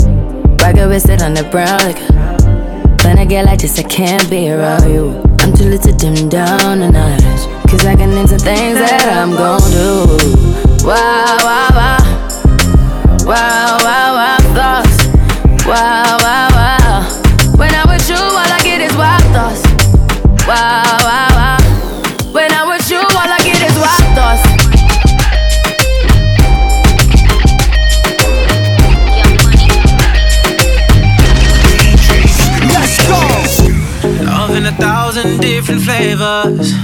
Rocket 0.60 0.88
with 0.88 1.04
sit 1.04 1.22
on 1.22 1.36
the 1.36 1.44
brown. 1.44 1.78
Like, 1.86 2.00
when 3.04 3.20
I 3.20 3.26
get 3.26 3.46
like 3.46 3.60
this, 3.60 3.78
I 3.78 3.84
can't 3.84 4.28
be 4.32 4.50
around 4.50 4.90
you. 4.90 5.22
I'm 5.42 5.54
too 5.56 5.66
little 5.66 5.92
to 5.92 5.96
dim 5.96 6.28
down 6.28 6.80
the 6.80 6.90
night. 6.92 7.22
Cause 7.70 7.86
I 7.86 7.96
can 7.96 8.18
into 8.18 8.40
things 8.40 8.80
that 8.80 9.16
I'm 9.16 9.30
gon' 9.30 9.62
do. 9.70 10.88
Wow, 10.88 11.38
wow, 11.44 11.70
wow. 11.72 12.00
Wow, 13.28 13.78
wow. 13.84 14.09
gave 36.00 36.22
us 36.22 36.79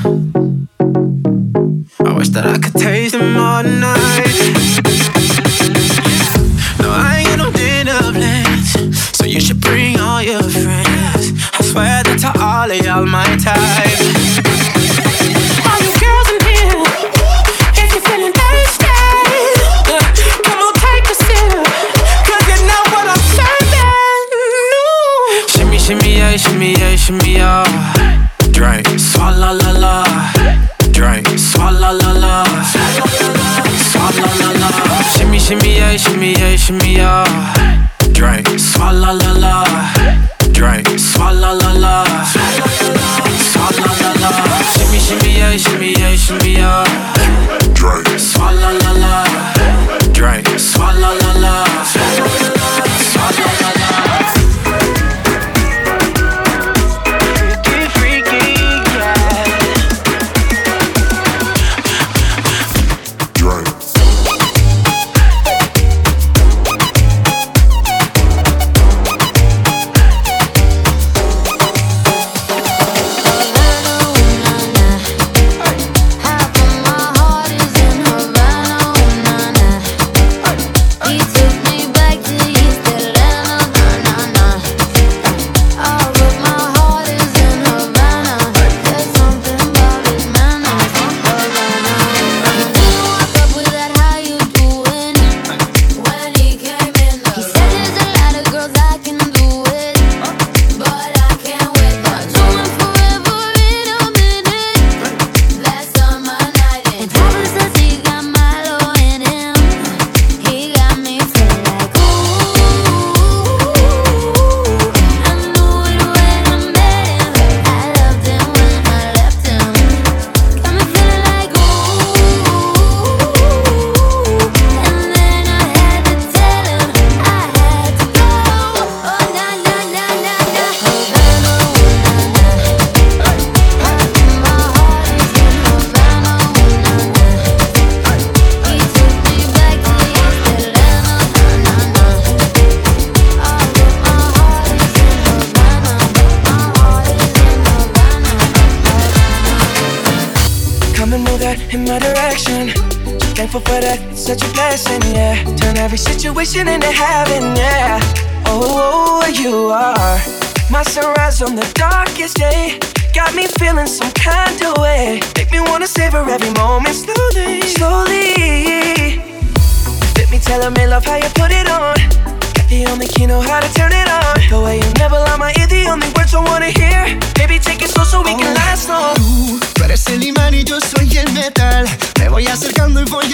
shimmy 36.16 36.32
yeah, 36.32 36.56
shimmy 36.56 36.96
yeah. 36.96 37.88
Drink. 38.14 38.48
Swalla 38.58 39.12
la 39.14 39.34
la. 39.34 39.65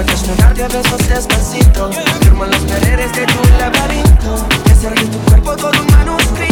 Quiero 0.00 0.12
desnudarte 0.12 0.64
a 0.64 0.68
besos 0.68 1.08
despacito. 1.08 1.90
Firmo 2.20 2.46
los 2.46 2.56
paredes 2.60 3.12
de 3.12 3.26
tu 3.26 3.42
laberinto. 3.58 4.48
Desargué 4.64 5.04
tu 5.04 5.18
cuerpo 5.18 5.54
con 5.60 5.78
un 5.78 5.86
manuscrito. 5.88 6.49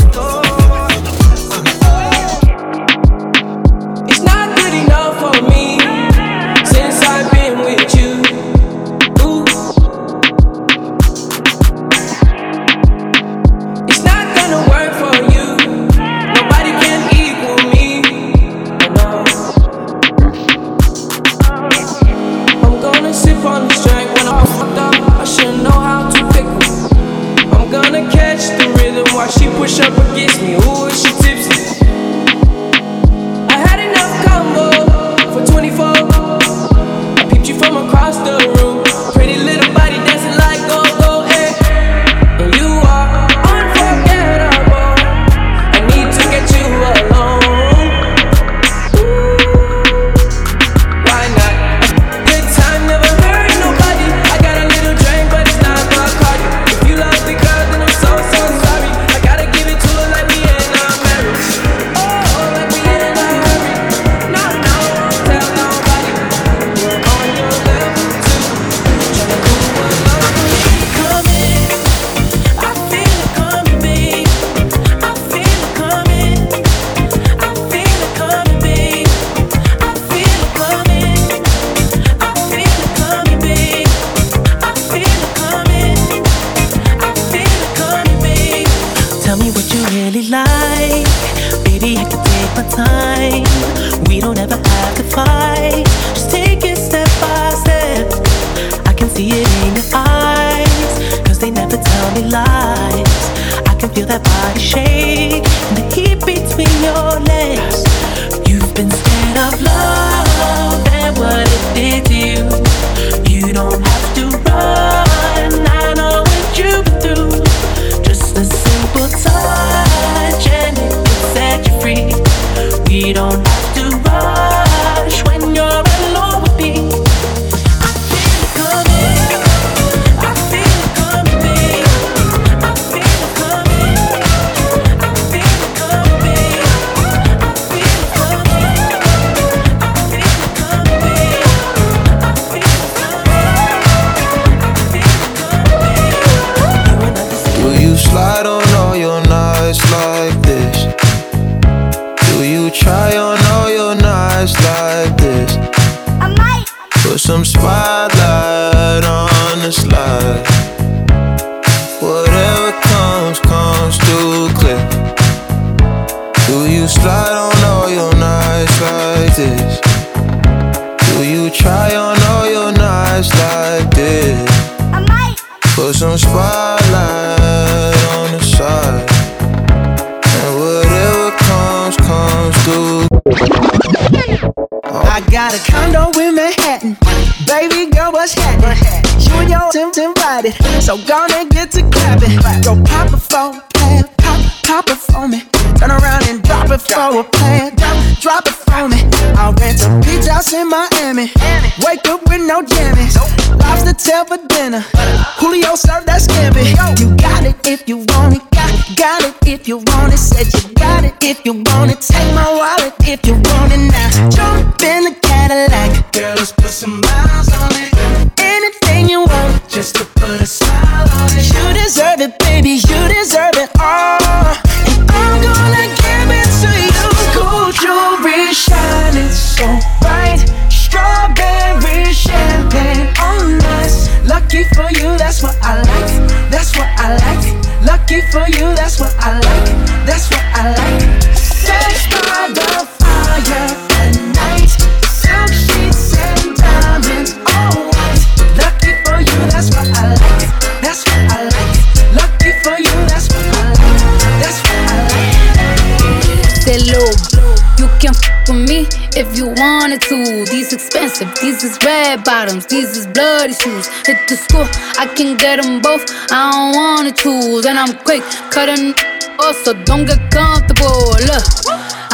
Bottoms, 262.39 262.66
these 262.66 262.97
is 262.97 263.07
bloody 263.09 263.53
shoes. 263.53 263.86
Hit 264.07 264.18
the 264.28 264.36
school, 264.36 264.66
I 265.03 265.07
can 265.16 265.36
get 265.36 265.61
them 265.61 265.82
both. 265.82 266.05
I 266.30 266.51
don't 266.53 266.72
wanna 266.80 267.12
choose, 267.22 267.66
and 267.66 267.76
I'm 267.76 267.93
quick 268.07 268.22
cutting. 268.55 268.95
Also, 269.41 269.72
don't 269.89 270.05
get 270.05 270.20
comfortable. 270.30 271.03
Look, 271.30 271.45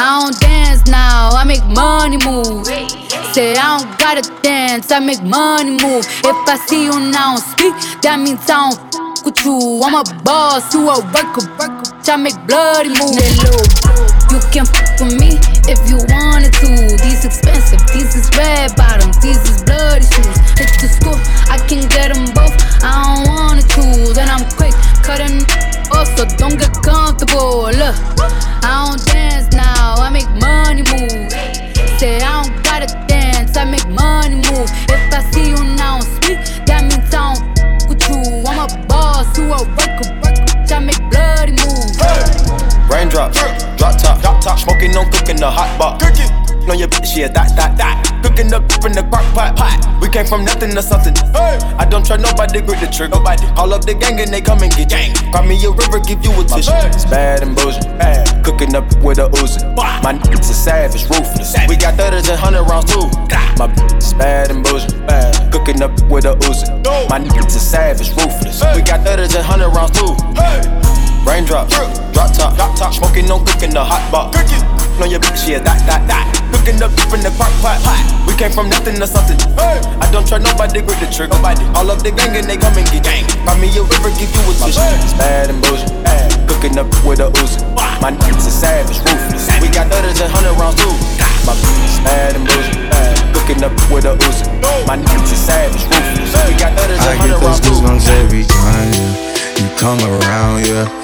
I 0.01 0.07
don't 0.17 0.37
dance 0.41 0.83
now, 0.87 1.29
I 1.41 1.45
make 1.45 1.65
money 1.83 2.19
move. 2.29 2.65
Say 3.35 3.53
I 3.57 3.67
don't 3.77 3.99
gotta 3.99 4.25
dance, 4.43 4.91
I 4.91 4.99
make 5.01 5.23
money 5.23 5.73
move. 5.85 6.05
If 6.31 6.39
I 6.55 6.57
see 6.69 6.85
you 6.89 6.97
now 7.19 7.37
speak, 7.37 7.75
that 8.03 8.17
means 8.25 8.49
I 8.49 8.57
don't 8.65 8.79
f- 8.95 9.25
with 9.25 9.45
you. 9.45 9.57
I'm 9.85 9.95
a 9.95 10.05
boss, 10.25 10.73
you 10.73 10.89
a 10.89 10.97
worker, 11.15 11.45
worker. 11.59 11.85
I 12.13 12.17
make 12.17 12.39
bloody 12.47 12.91
moves. 13.01 13.37
You 14.33 14.39
can 14.53 14.65
f 14.65 15.01
with 15.01 15.21
me 15.21 15.54
if 15.69 15.81
you 15.89 15.97
wanted 16.13 16.53
to. 16.61 16.69
These 17.03 17.25
expensive, 17.25 17.81
these 17.93 18.15
is 18.15 18.31
red 18.37 18.77
bottoms, 18.77 19.19
these 19.21 19.41
is 19.49 19.63
bloody 19.63 20.05
shoes. 20.05 20.37
Hit 20.59 20.71
the 20.81 20.89
school, 20.89 21.19
I 21.49 21.59
can 21.69 21.89
get 21.89 22.13
them 22.13 22.27
both. 22.35 22.55
I 22.83 22.93
don't 23.03 23.29
wanna 23.29 23.63
choose, 23.63 24.17
and 24.19 24.29
I'm 24.31 24.45
quick 24.57 24.75
cutting. 25.03 25.41
Also, 25.93 26.25
don't 26.37 26.59
get 26.59 26.73
comfortable. 26.83 27.71
Look, 27.73 27.97
I 28.65 28.87
don't 28.87 29.01
dance 29.07 29.53
now, 29.55 29.95
I 29.99 30.11
make 30.11 30.29
money 30.41 30.83
move. 30.83 31.31
Say 31.99 32.21
I 32.21 32.43
don't 32.43 32.63
gotta 32.65 32.89
dance, 33.07 33.57
I 33.57 33.65
make 33.65 33.89
money 33.89 34.37
move. 34.37 34.69
If 34.89 35.13
I 35.13 35.21
see 35.31 35.51
you 35.51 35.63
now 35.77 36.01
speak, 36.01 36.39
that 36.67 36.83
means 36.83 37.15
I 37.15 37.35
don't 37.35 37.89
with 37.89 38.03
you. 38.09 38.43
I'm 38.47 38.59
a 38.59 38.87
boss, 38.87 39.39
you 39.39 39.53
a 39.53 39.63
worker. 39.63 39.94
Raindrops, 42.95 43.43
drop 43.75 43.99
top, 43.99 44.21
drop 44.23 44.41
top, 44.41 44.57
smoking 44.57 44.97
on 44.97 45.11
cooking 45.11 45.35
the 45.35 45.51
hot 45.51 45.67
pot. 45.79 45.99
Cooking 45.99 46.31
on 46.71 46.79
your 46.79 46.87
bitch, 46.87 47.17
yeah, 47.17 47.27
that, 47.27 47.51
that, 47.59 47.77
that. 47.77 47.99
Cooking 48.23 48.55
up 48.55 48.63
in 48.87 48.95
the 48.95 49.03
crock 49.11 49.27
pot, 49.35 49.59
pot. 49.59 49.83
We 50.01 50.09
came 50.09 50.25
from 50.25 50.45
nothing 50.45 50.71
to 50.71 50.81
something. 50.81 51.13
I 51.35 51.91
don't 51.91 52.07
try 52.07 52.17
nobody, 52.17 52.63
grip 52.63 52.79
the 52.79 52.87
trigger. 52.87 53.19
Nobody. 53.19 53.51
Call 53.59 53.75
up 53.75 53.85
the 53.85 53.95
gang 53.95 54.21
and 54.21 54.31
they 54.31 54.41
come 54.41 54.63
and 54.63 54.71
get 54.71 54.95
gang. 54.95 55.11
Cry 55.35 55.43
me 55.43 55.59
a 55.67 55.75
river, 55.75 55.99
give 56.07 56.23
you 56.23 56.31
a 56.39 56.45
tissue. 56.47 56.71
It's 56.95 57.05
bad 57.05 57.43
and 57.43 57.59
bullshit. 57.59 57.83
Bad. 57.99 58.31
Cooking 58.47 58.79
up 58.79 58.87
with 59.03 59.19
a 59.19 59.27
Uzi. 59.43 59.67
My 59.75 60.15
niggas 60.15 60.55
are 60.55 60.55
savage, 60.55 61.03
ruthless. 61.11 61.51
We 61.67 61.75
got 61.75 61.99
thudders 61.99 62.31
and 62.31 62.39
hundred 62.39 62.63
rounds 62.71 62.95
too. 62.95 63.11
My 63.59 63.67
bitch 63.67 63.99
is 63.99 64.15
bad 64.15 64.55
and 64.55 64.63
bullshit. 64.63 64.95
Bad. 65.11 65.51
Cooking 65.51 65.83
up 65.83 65.91
with 66.07 66.31
a 66.31 66.39
Uzi. 66.47 66.71
My 67.11 67.19
niggas 67.19 67.59
are 67.59 67.59
savage, 67.59 68.15
ruthless. 68.15 68.63
We 68.71 68.87
got 68.87 69.03
thudders 69.03 69.35
and 69.35 69.43
hundred 69.43 69.75
rounds 69.75 69.99
too. 69.99 70.15
Raindrops, 71.25 71.73
drop 72.13 72.31
top, 72.37 72.55
drop 72.55 72.77
top, 72.77 72.93
smoking 72.93 73.31
on 73.31 73.45
cooking 73.47 73.73
the 73.73 73.83
hot 73.83 74.05
pot. 74.13 74.31
On 75.03 75.11
your 75.11 75.19
bitch, 75.19 75.51
yeah, 75.51 75.59
that, 75.59 75.83
that, 75.91 76.07
that. 76.07 76.23
Cooking 76.55 76.79
up 76.79 76.95
in 77.11 77.19
the 77.19 77.33
crock 77.35 77.51
pot. 77.59 77.83
We 78.31 78.37
came 78.39 78.55
from 78.55 78.71
nothing 78.71 78.95
to 79.03 79.09
something. 79.11 79.35
I 79.59 80.07
don't 80.15 80.23
try 80.23 80.39
nobody, 80.39 80.87
with 80.87 81.01
the 81.03 81.11
trigger. 81.11 81.35
Nobody. 81.35 81.67
All 81.75 81.91
of 81.91 82.07
the 82.07 82.15
gang 82.15 82.39
and 82.39 82.47
they 82.47 82.55
come 82.55 82.79
and 82.79 82.87
get 82.87 83.03
gang. 83.03 83.27
Cry 83.43 83.59
me 83.59 83.67
a 83.75 83.83
river, 83.83 84.15
give 84.15 84.31
you 84.31 84.45
a 84.47 84.53
tissue. 84.55 84.79
It's 85.03 85.17
bad 85.19 85.51
and 85.51 85.59
bullshit. 85.59 85.91
Cooking 86.47 86.79
up 86.79 86.87
with 87.03 87.19
a 87.19 87.33
Uzi. 87.43 87.59
My 87.99 88.15
niggas 88.15 88.47
are 88.47 88.55
savage, 88.55 89.03
ruthless. 89.03 89.51
We 89.59 89.67
got 89.73 89.91
others 89.91 90.23
and 90.23 90.31
hundred 90.31 90.55
rounds 90.61 90.79
too. 90.79 90.95
My 91.43 91.59
bitch 91.59 91.83
is 91.83 91.99
bad 92.07 92.39
and 92.39 92.47
bullshit. 92.47 92.79
Cooking 93.35 93.61
up 93.67 93.75
with 93.91 94.07
a 94.07 94.15
Uzi. 94.15 94.47
My 94.87 94.95
niggas 94.95 95.35
are 95.35 95.43
savage, 95.43 95.83
ruthless. 95.91 96.31
We 96.47 96.55
got 96.55 96.71
others 96.79 97.03
I 97.03 97.19
and 97.19 97.19
get 97.19 97.35
hundred 97.35 97.43
those 97.43 97.59
rounds 97.59 97.67
too. 97.67 97.75
I 97.75 97.83
get 97.83 97.99
those 97.99 98.07
goosebumps 98.07 98.09
every 98.23 98.45
time 98.47 98.89
yeah. 98.95 99.59
you 99.59 99.69
come 99.75 100.01
around, 100.07 100.63
yeah. 100.71 101.04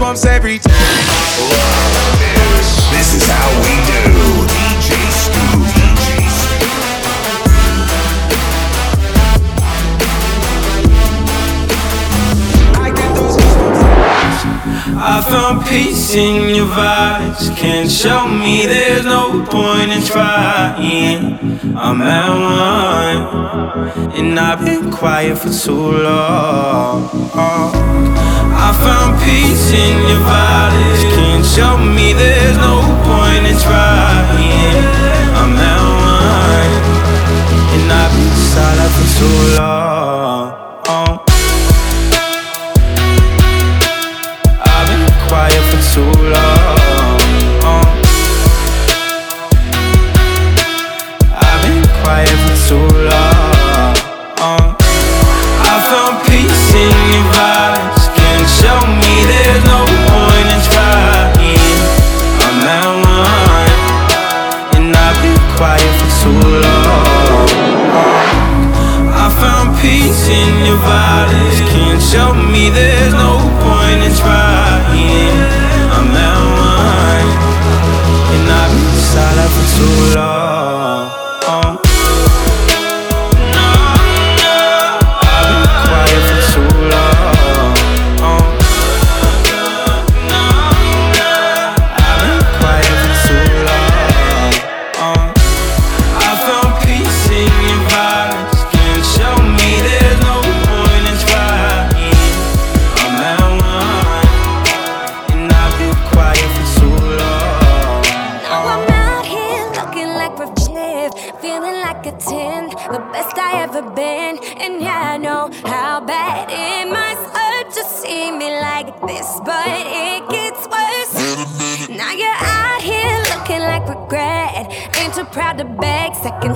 goosebumps 0.00 0.24
every 0.26 0.58
time. 0.58 0.72
This 2.90 3.14
is 3.14 3.28
how 3.28 3.48
we 3.60 3.76
do. 3.86 4.00
DJ 4.48 4.96
Scoop. 5.12 5.60
I 15.02 15.22
found 15.22 15.64
peace 15.66 16.14
in 16.14 16.54
your 16.54 16.66
vibes. 16.66 17.48
Can't 17.56 17.90
show 17.90 18.28
me 18.28 18.66
there's 18.66 19.04
no 19.04 19.42
point 19.46 19.90
in 19.90 20.02
trying. 20.04 21.38
I'm 21.76 22.02
at 22.02 22.28
one, 22.28 23.16
and 24.14 24.38
I've 24.38 24.62
been 24.64 24.90
quiet 24.90 25.38
for 25.38 25.50
too 25.50 25.92
long. 26.02 27.08
I 28.70 28.72
found 28.72 29.18
peace 29.24 29.72
in 29.72 29.98
your 30.06 30.22
vibes. 30.22 31.02
Can't 31.16 31.44
show 31.44 31.76
me 31.76 32.12
there's 32.12 32.56
no 32.56 32.78
point 33.02 33.44
in 33.50 33.58
trying. 33.58 34.86
I'm 35.34 35.58
at 35.58 35.80
one, 36.06 36.72
and 37.74 37.90
I've 37.90 38.12
been 38.14 38.36
silent 38.54 38.92
for 38.94 39.08
too 39.18 39.58
long. 39.58 40.19
Your 70.70 70.78
vibes. 70.78 71.58
Can't 71.72 72.02
show 72.02 72.32
me 72.34 72.70
there's 72.70 73.12
no 73.12 73.32
point 73.62 74.00
in 74.06 74.14
trying. 74.14 75.36
I'm 75.96 76.16
at 76.26 76.38
one, 76.70 77.30
and 78.34 78.46
I've 78.60 78.72
been 78.74 79.00
silent 79.12 79.50
for 79.54 79.66
too 79.76 80.18
long. 80.18 80.29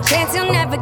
Chance 0.03 0.35
you'll 0.35 0.53
never 0.53 0.77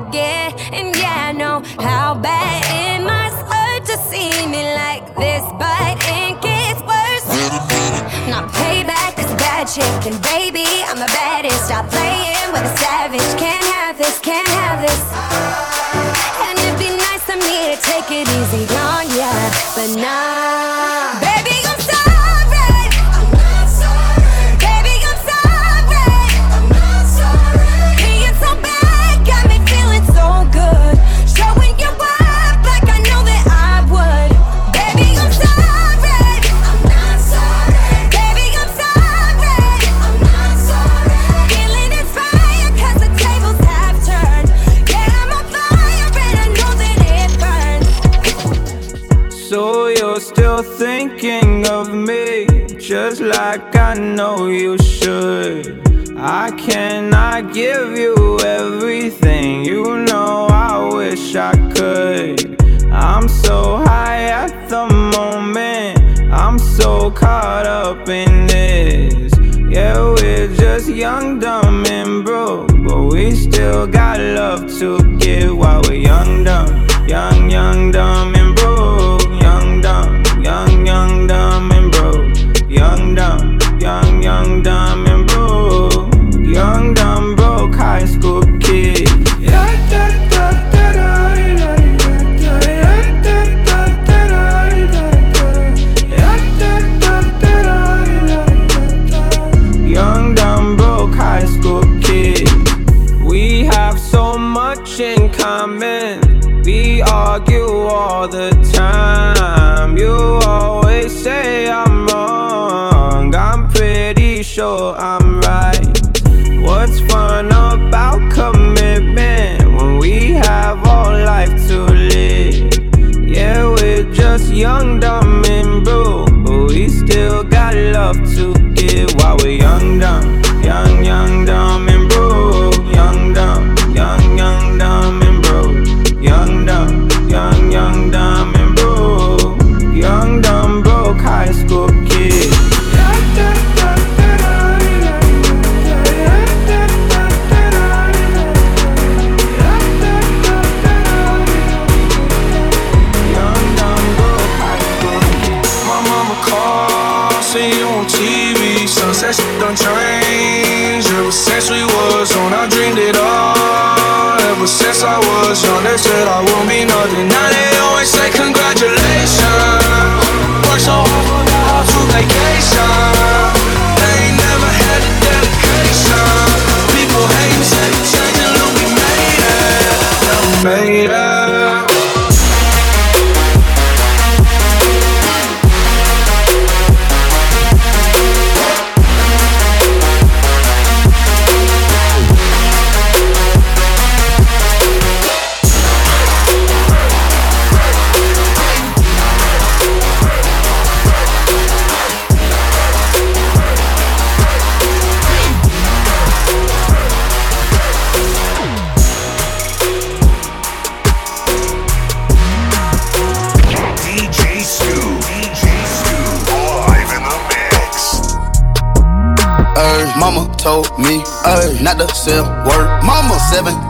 Now 180.83 181.32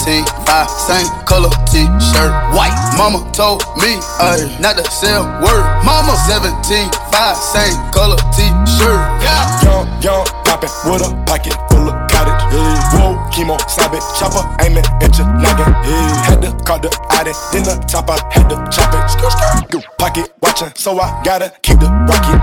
17, 0.02 0.26
5, 0.46 0.70
same 0.70 1.06
color 1.26 1.48
t-shirt, 1.70 2.32
white. 2.58 2.74
Mama 2.98 3.22
told 3.30 3.62
me, 3.78 4.02
ay, 4.18 4.50
not 4.58 4.74
to 4.74 4.82
sell 4.90 5.22
word. 5.38 5.62
Mama 5.86 6.18
17, 6.26 6.90
5, 6.90 7.36
same 7.36 7.78
color 7.94 8.18
t-shirt. 8.34 8.98
Yeah. 9.22 9.62
Young, 9.62 9.86
young, 10.02 10.26
poppin' 10.42 10.70
with 10.90 11.06
a 11.06 11.14
pocket 11.22 11.54
full 11.70 11.86
of 11.86 11.94
cottage. 12.10 12.34
Yeah. 12.50 12.98
Whoa, 12.98 13.30
chemo, 13.30 13.54
stop 13.70 13.94
it, 13.94 14.02
chopper, 14.18 14.42
aiming 14.66 14.82
at 14.98 15.14
your 15.14 15.30
noggin. 15.38 15.70
Yeah. 15.86 16.26
Had 16.26 16.42
to 16.42 16.50
call 16.66 16.80
the 16.80 16.90
addy, 17.10 17.30
then 17.54 17.62
the 17.62 17.78
top, 17.86 18.10
I 18.10 18.18
had 18.34 18.50
to 18.50 18.58
chop 18.74 18.90
it. 18.90 19.06
Skr, 19.06 19.30
skr. 19.30 19.98
Pocket 19.98 20.32
watchin', 20.42 20.74
so 20.74 20.98
I 20.98 21.22
gotta 21.22 21.52
keep 21.62 21.78
the 21.78 21.86
rocket. 22.10 22.42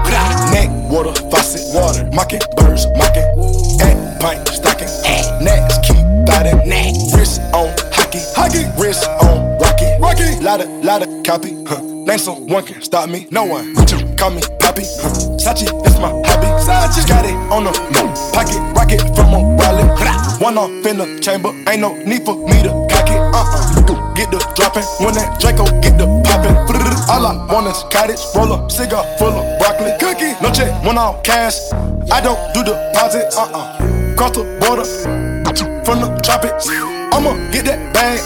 Neck, 0.56 0.70
water, 0.90 1.12
faucet, 1.28 1.76
water, 1.76 2.08
mocking, 2.14 2.40
birds, 2.56 2.88
mocking. 2.96 3.28
At 3.84 4.22
pint, 4.22 4.48
stocking. 4.48 4.88
Next, 5.44 5.84
keep 5.84 6.00
biting. 6.26 7.09
Wrist 7.30 7.42
on 7.54 7.70
hockey, 7.94 8.22
hockey. 8.34 8.66
Wrist 8.82 9.06
on 9.22 9.56
rocky, 9.60 9.86
rocky. 10.02 10.42
Lotta, 10.42 10.66
lotta 10.82 11.06
copy. 11.24 11.54
Huh. 11.64 11.80
Name 11.80 12.18
someone 12.18 12.66
can 12.66 12.82
stop 12.82 13.08
me. 13.08 13.28
No 13.30 13.46
one. 13.46 13.76
Richard, 13.76 14.18
call 14.18 14.32
me 14.32 14.42
Poppy. 14.60 14.82
Huh. 14.98 15.14
Sachi, 15.38 15.70
that's 15.84 16.00
my 16.02 16.10
hobby. 16.10 16.50
Sachi. 16.66 17.06
Got 17.08 17.26
it 17.26 17.38
on 17.54 17.66
the 17.66 17.72
move. 17.94 18.18
Pocket 18.34 18.58
rocket 18.74 19.02
from 19.14 19.38
a 19.38 19.42
wallet. 19.46 20.42
One 20.42 20.58
off 20.58 20.72
in 20.88 20.98
the 20.98 21.20
chamber. 21.22 21.50
Ain't 21.70 21.82
no 21.82 21.94
need 22.02 22.26
for 22.26 22.34
me 22.34 22.64
to 22.64 22.74
cock 22.90 23.06
it. 23.06 23.22
Uh-uh. 23.22 24.14
Get 24.16 24.32
the 24.32 24.40
dropping. 24.58 24.90
When 24.98 25.14
that 25.14 25.40
Draco 25.40 25.66
get 25.82 26.00
the 26.00 26.10
popping. 26.26 26.58
All 27.14 27.28
I 27.28 27.46
want 27.46 27.68
is 27.68 27.84
cottage. 27.94 28.26
Roll 28.34 28.54
up, 28.54 28.72
cigar 28.72 29.06
full 29.20 29.38
of 29.38 29.60
broccoli. 29.60 29.94
Cookie. 30.02 30.34
No 30.42 30.50
check, 30.52 30.74
one 30.84 30.98
off 30.98 31.22
cash. 31.22 31.60
I 32.10 32.22
don't 32.22 32.42
do 32.56 32.64
deposits. 32.64 33.38
Uh-uh. 33.38 34.16
Cross 34.18 34.32
the 34.32 34.58
border. 34.66 35.30
From 35.86 36.02
the 36.02 36.22
tropics. 36.24 36.99
I'ma 37.12 37.34
get 37.52 37.66
that 37.66 37.94
bag. 37.94 38.20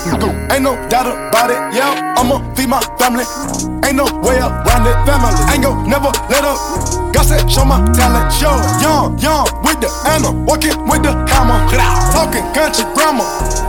Ain't 0.52 0.64
no 0.64 0.76
doubt 0.90 1.08
about 1.08 1.50
it. 1.50 1.60
Yeah, 1.76 2.16
I'ma 2.18 2.40
feed 2.56 2.70
my 2.70 2.82
family. 3.00 3.26
Ain't 3.86 3.98
no 3.98 4.06
way 4.22 4.38
around 4.38 4.86
it. 4.86 4.96
Family. 5.08 5.34
Ain't 5.52 5.64
gon' 5.64 5.90
never 5.90 6.12
let 6.30 6.44
up. 6.44 6.58
God 7.14 7.26
said, 7.26 7.50
show 7.50 7.66
my 7.66 7.80
talent. 7.94 8.32
Show. 8.34 8.54
Young, 8.84 9.18
young, 9.20 9.48
with 9.64 9.80
the 9.80 9.90
Anna. 10.06 10.32
Walking 10.46 10.76
with 10.86 11.04
the 11.04 11.14
hammer. 11.32 11.60
Talking 12.12 12.46
country 12.54 12.86
grammar. 12.94 13.26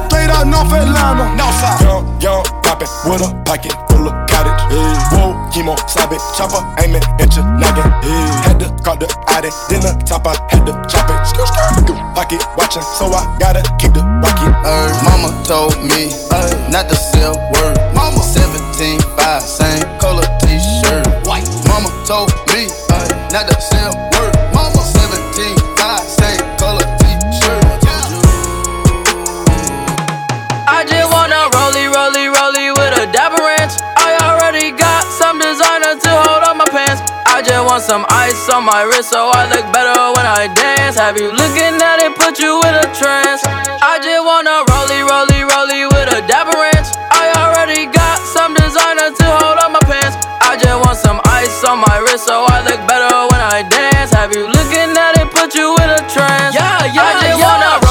Straight 0.09 0.31
out 0.31 0.47
North 0.47 0.73
Atlanta. 0.73 1.31
Northside. 1.39 1.81
Young, 1.81 2.21
young, 2.21 2.45
poppin' 2.63 2.89
with 3.07 3.23
a 3.23 3.31
pocket 3.45 3.73
full 3.89 4.09
of. 4.09 4.34
Whoa, 4.71 5.35
chemo, 5.53 5.77
slap 5.89 6.13
it, 6.13 6.21
chopper, 6.37 6.63
aim 6.83 6.97
it, 6.97 7.05
inch 7.21 7.37
it, 7.37 7.47
noggin. 7.61 7.87
Yeah. 8.03 8.43
Had 8.49 8.59
to 8.61 8.69
call 8.83 8.97
the 8.97 9.09
addy, 9.29 9.51
then 9.69 9.81
the 9.81 9.93
top, 10.05 10.27
I 10.27 10.37
had 10.51 10.65
to 10.67 10.73
chop 10.89 11.11
it. 11.11 11.21
Skr, 11.29 11.47
skr. 11.47 12.15
Pocket 12.15 12.43
watching, 12.57 12.83
so 12.83 13.07
I 13.13 13.37
gotta 13.39 13.63
keep 13.79 13.93
the 13.93 14.03
rocket. 14.03 14.55
Uh, 14.65 14.89
mama 15.05 15.31
told 15.45 15.77
me 15.83 16.11
uh, 16.31 16.71
not 16.71 16.89
to 16.89 16.97
sell 16.97 17.37
word. 17.53 17.77
Mama 17.95 18.23
17, 18.23 19.01
5, 19.01 19.43
same 19.43 19.83
color 19.99 20.25
t 20.41 20.59
shirt. 20.81 21.07
White. 21.27 21.49
Mama 21.67 21.91
told 22.07 22.31
me 22.55 22.69
uh, 22.91 23.29
not 23.33 23.49
to 23.49 23.61
sell 23.61 23.95
word. 23.95 24.14
Want 37.75 37.83
some 37.83 38.07
ice 38.09 38.47
on 38.55 38.63
my 38.63 38.87
wrist 38.87 39.11
so 39.11 39.35
I 39.35 39.51
look 39.51 39.67
better 39.75 39.99
when 40.15 40.23
I 40.23 40.47
dance. 40.47 40.95
Have 40.95 41.19
you 41.19 41.35
looking 41.35 41.75
at 41.83 41.99
it, 41.99 42.15
put 42.15 42.39
you 42.39 42.63
in 42.63 42.71
a 42.71 42.87
trance? 42.95 43.43
I 43.43 43.99
just 43.99 44.23
wanna 44.23 44.63
rollie, 44.71 45.03
rollie, 45.03 45.43
rollie 45.43 45.91
with 45.91 46.07
a 46.15 46.23
dapper 46.31 46.55
ranch. 46.55 46.95
I 47.11 47.35
already 47.35 47.91
got 47.91 48.23
some 48.23 48.55
designer 48.55 49.11
to 49.11 49.27
hold 49.27 49.59
on 49.59 49.75
my 49.75 49.83
pants. 49.91 50.15
I 50.47 50.55
just 50.55 50.79
want 50.87 50.99
some 51.03 51.19
ice 51.27 51.67
on 51.67 51.83
my 51.83 51.99
wrist 51.99 52.31
so 52.31 52.47
I 52.47 52.63
look 52.63 52.79
better 52.87 53.11
when 53.35 53.43
I 53.43 53.67
dance. 53.67 54.15
Have 54.15 54.31
you 54.31 54.47
looking 54.47 54.95
at 54.95 55.19
it, 55.19 55.35
put 55.35 55.59
you 55.59 55.75
in 55.83 55.91
a 55.91 56.03
trance? 56.07 56.55
Yeah, 56.55 56.79
yeah, 56.95 57.03
I 57.03 57.27
just 57.27 57.43
yeah. 57.43 57.43
wanna 57.43 57.84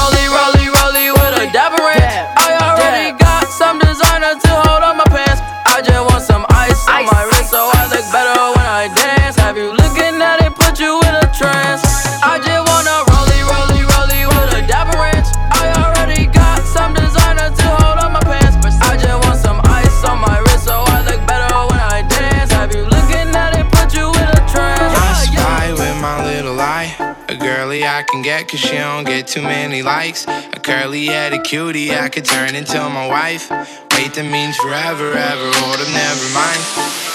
can 28.04 28.22
get 28.22 28.48
cause 28.48 28.60
she 28.60 28.76
don't 28.76 29.04
get 29.04 29.26
too 29.26 29.42
many 29.42 29.82
likes. 29.82 30.26
A 30.26 30.60
curly 30.60 31.06
headed 31.06 31.44
cutie 31.44 31.92
I 31.92 32.08
could 32.08 32.24
turn 32.24 32.54
into 32.54 32.78
my 32.90 33.06
wife. 33.08 33.50
Wait, 33.50 34.14
that 34.14 34.26
means 34.30 34.56
forever, 34.58 35.12
ever, 35.12 35.48
oh, 35.54 35.70
or 35.70 35.76
to 35.78 35.86
never 35.92 36.28
mind. 36.34 36.62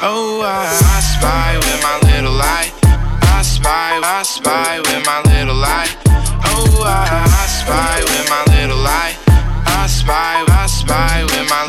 Oh, 0.01 0.41
I, 0.41 0.71
I 0.71 0.99
spy 1.01 1.57
with 1.57 1.79
my 1.83 1.97
little 2.11 2.39
eye. 2.39 2.71
I 3.37 3.41
spy, 3.41 3.99
I 4.03 4.23
spy 4.23 4.79
with 4.79 5.05
my 5.05 5.21
little 5.31 5.61
eye. 5.63 5.91
Oh, 6.45 6.83
I, 6.85 7.23
I 7.27 7.45
spy 7.47 7.99
with 8.03 8.29
my 8.29 8.43
little 8.55 8.85
eye. 8.85 9.15
I 9.65 9.87
spy, 9.87 10.45
I 10.47 10.67
spy 10.67 11.23
with 11.23 11.49
my. 11.49 11.68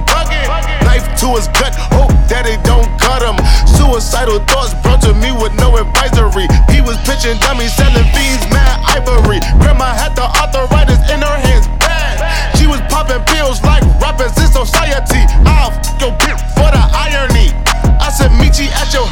to 1.21 1.37
his 1.37 1.45
gut, 1.53 1.69
hope 1.93 2.09
that 2.25 2.49
it 2.49 2.57
don't 2.65 2.89
cut 2.97 3.21
him. 3.21 3.37
Suicidal 3.77 4.41
thoughts 4.49 4.73
brought 4.81 5.05
to 5.05 5.13
me 5.13 5.29
with 5.29 5.53
no 5.61 5.77
advisory. 5.77 6.49
He 6.73 6.81
was 6.81 6.97
pitching 7.05 7.37
dummies, 7.37 7.77
selling 7.77 8.09
fiends, 8.09 8.41
mad 8.49 8.81
ivory. 8.89 9.37
Grandma 9.61 9.93
had 9.93 10.17
the 10.17 10.25
arthritis 10.25 10.97
in 11.13 11.21
her 11.21 11.37
hands, 11.45 11.69
bad. 11.77 12.25
She 12.57 12.65
was 12.65 12.81
popping 12.89 13.21
pills 13.29 13.61
like 13.61 13.85
rappers 14.01 14.33
in 14.41 14.49
society. 14.49 15.21
I'll 15.45 15.69
f 15.69 15.77
your 16.01 16.13
bitch 16.17 16.41
for 16.57 16.69
the 16.73 16.83
irony. 16.89 17.53
I 18.01 18.09
said, 18.09 18.33
meet 18.41 18.57
you 18.57 18.73
at 18.73 18.89
your 18.89 19.05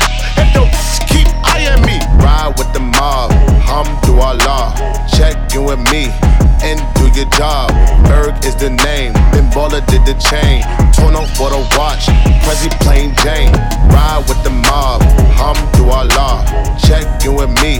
your 0.57 0.65
bitch 0.65 1.05
keep 1.05 1.29
eyeing 1.45 1.81
me. 1.85 2.01
Ride 2.25 2.57
with 2.57 2.73
the 2.73 2.81
mob, 2.81 3.29
Hamdulillah. 3.69 4.73
Check 5.13 5.37
in 5.53 5.61
with 5.61 5.81
me 5.93 6.09
and 6.65 6.81
do 6.97 7.05
your 7.13 7.29
job. 7.37 7.69
Berg 8.09 8.33
is 8.45 8.55
the 8.55 8.69
name, 8.69 9.08
Bimbola 9.79 9.87
did 9.87 10.05
the 10.05 10.19
chain. 10.19 10.63
Torn 10.93 11.15
off 11.15 11.29
for 11.37 11.49
the 11.49 11.59
watch, 11.77 12.05
Prezi 12.43 12.69
plain 12.81 13.13
Jane. 13.23 13.51
Ride 13.89 14.25
with 14.27 14.41
the 14.43 14.49
mob, 14.49 15.01
Hamdulillah. 15.37 16.79
Check 16.79 17.25
in 17.25 17.35
with 17.35 17.49
me 17.61 17.79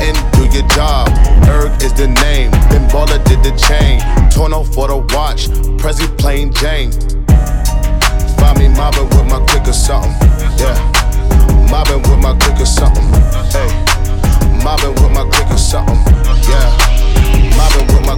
and 0.00 0.16
do 0.32 0.44
your 0.50 0.66
job. 0.68 1.08
Berg 1.44 1.82
is 1.82 1.92
the 1.94 2.08
name, 2.08 2.50
Bimbola 2.70 3.22
did 3.24 3.42
the 3.42 3.52
chain. 3.56 4.00
Tono 4.30 4.64
for 4.64 4.88
the 4.88 4.96
watch, 5.14 5.48
Prezi 5.78 6.06
plain 6.18 6.52
Jane. 6.52 6.90
Find 8.38 8.58
me 8.58 8.68
mobbing 8.68 9.08
with 9.10 9.26
my 9.26 9.44
click 9.46 9.68
or 9.68 9.72
something. 9.72 10.12
Yeah. 10.58 10.76
Mobbing 11.70 12.02
with 12.02 12.18
my 12.18 12.36
click 12.38 12.60
or 12.60 12.66
something. 12.66 13.04
Hey. 13.50 13.70
Mobbing 14.62 14.94
with 14.94 15.12
my 15.12 15.24
click 15.30 15.50
or 15.50 15.58
something. 15.58 15.96
Yeah. 16.48 16.68
Mobbing 17.56 17.86
with 17.94 18.06
my 18.06 18.15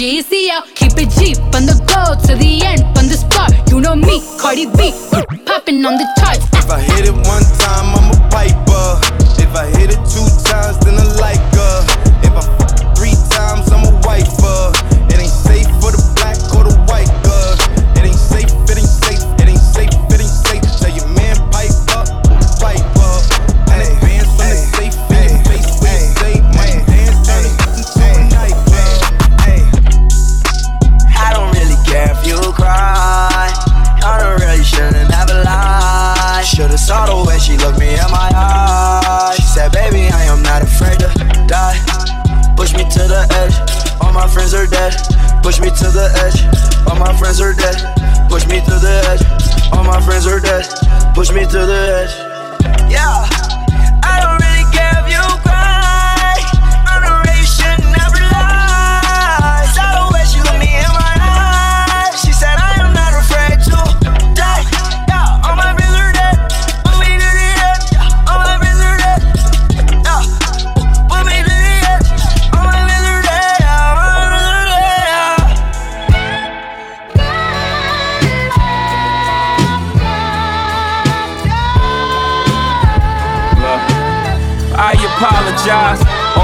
Out. 0.00 0.64
Keep 0.76 0.96
it 0.96 1.10
G 1.10 1.36
on 1.52 1.66
the 1.68 1.76
go 1.84 2.16
to 2.24 2.34
the 2.34 2.64
end, 2.64 2.80
from 2.96 3.08
the 3.12 3.20
start. 3.20 3.52
You 3.68 3.82
know 3.82 3.94
me, 3.94 4.24
Cardi 4.38 4.64
B, 4.64 4.96
popping 5.44 5.84
on 5.84 6.00
the 6.00 6.08
charts. 6.16 6.48
if 6.56 6.70
I 6.70 6.80
hit 6.80 7.04
it 7.04 7.12
one 7.12 7.44
time, 7.60 7.92
I'm 7.92 8.08
a 8.08 8.30
piper. 8.32 8.96
If 9.36 9.54
I 9.54 9.66
hit 9.76 9.90
it 9.90 10.00
two 10.08 10.24
times, 10.48 10.80
then 10.86 10.96
I 10.96 11.04
like 11.20 11.44
her. 11.52 11.79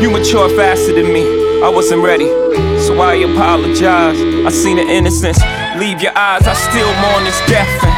You 0.00 0.08
mature 0.08 0.48
faster 0.56 0.96
than 0.96 1.12
me. 1.12 1.28
I 1.60 1.68
wasn't 1.68 2.00
ready. 2.00 2.24
So 2.80 2.96
I 3.04 3.20
apologize. 3.20 4.16
I 4.16 4.48
seen 4.48 4.80
the 4.80 4.86
innocence. 4.88 5.36
Leave 5.76 6.00
your 6.00 6.16
eyes. 6.16 6.48
I 6.48 6.56
still 6.56 6.88
mourn 7.04 7.28
this 7.28 7.36
death. 7.44 7.68
And 7.84 7.92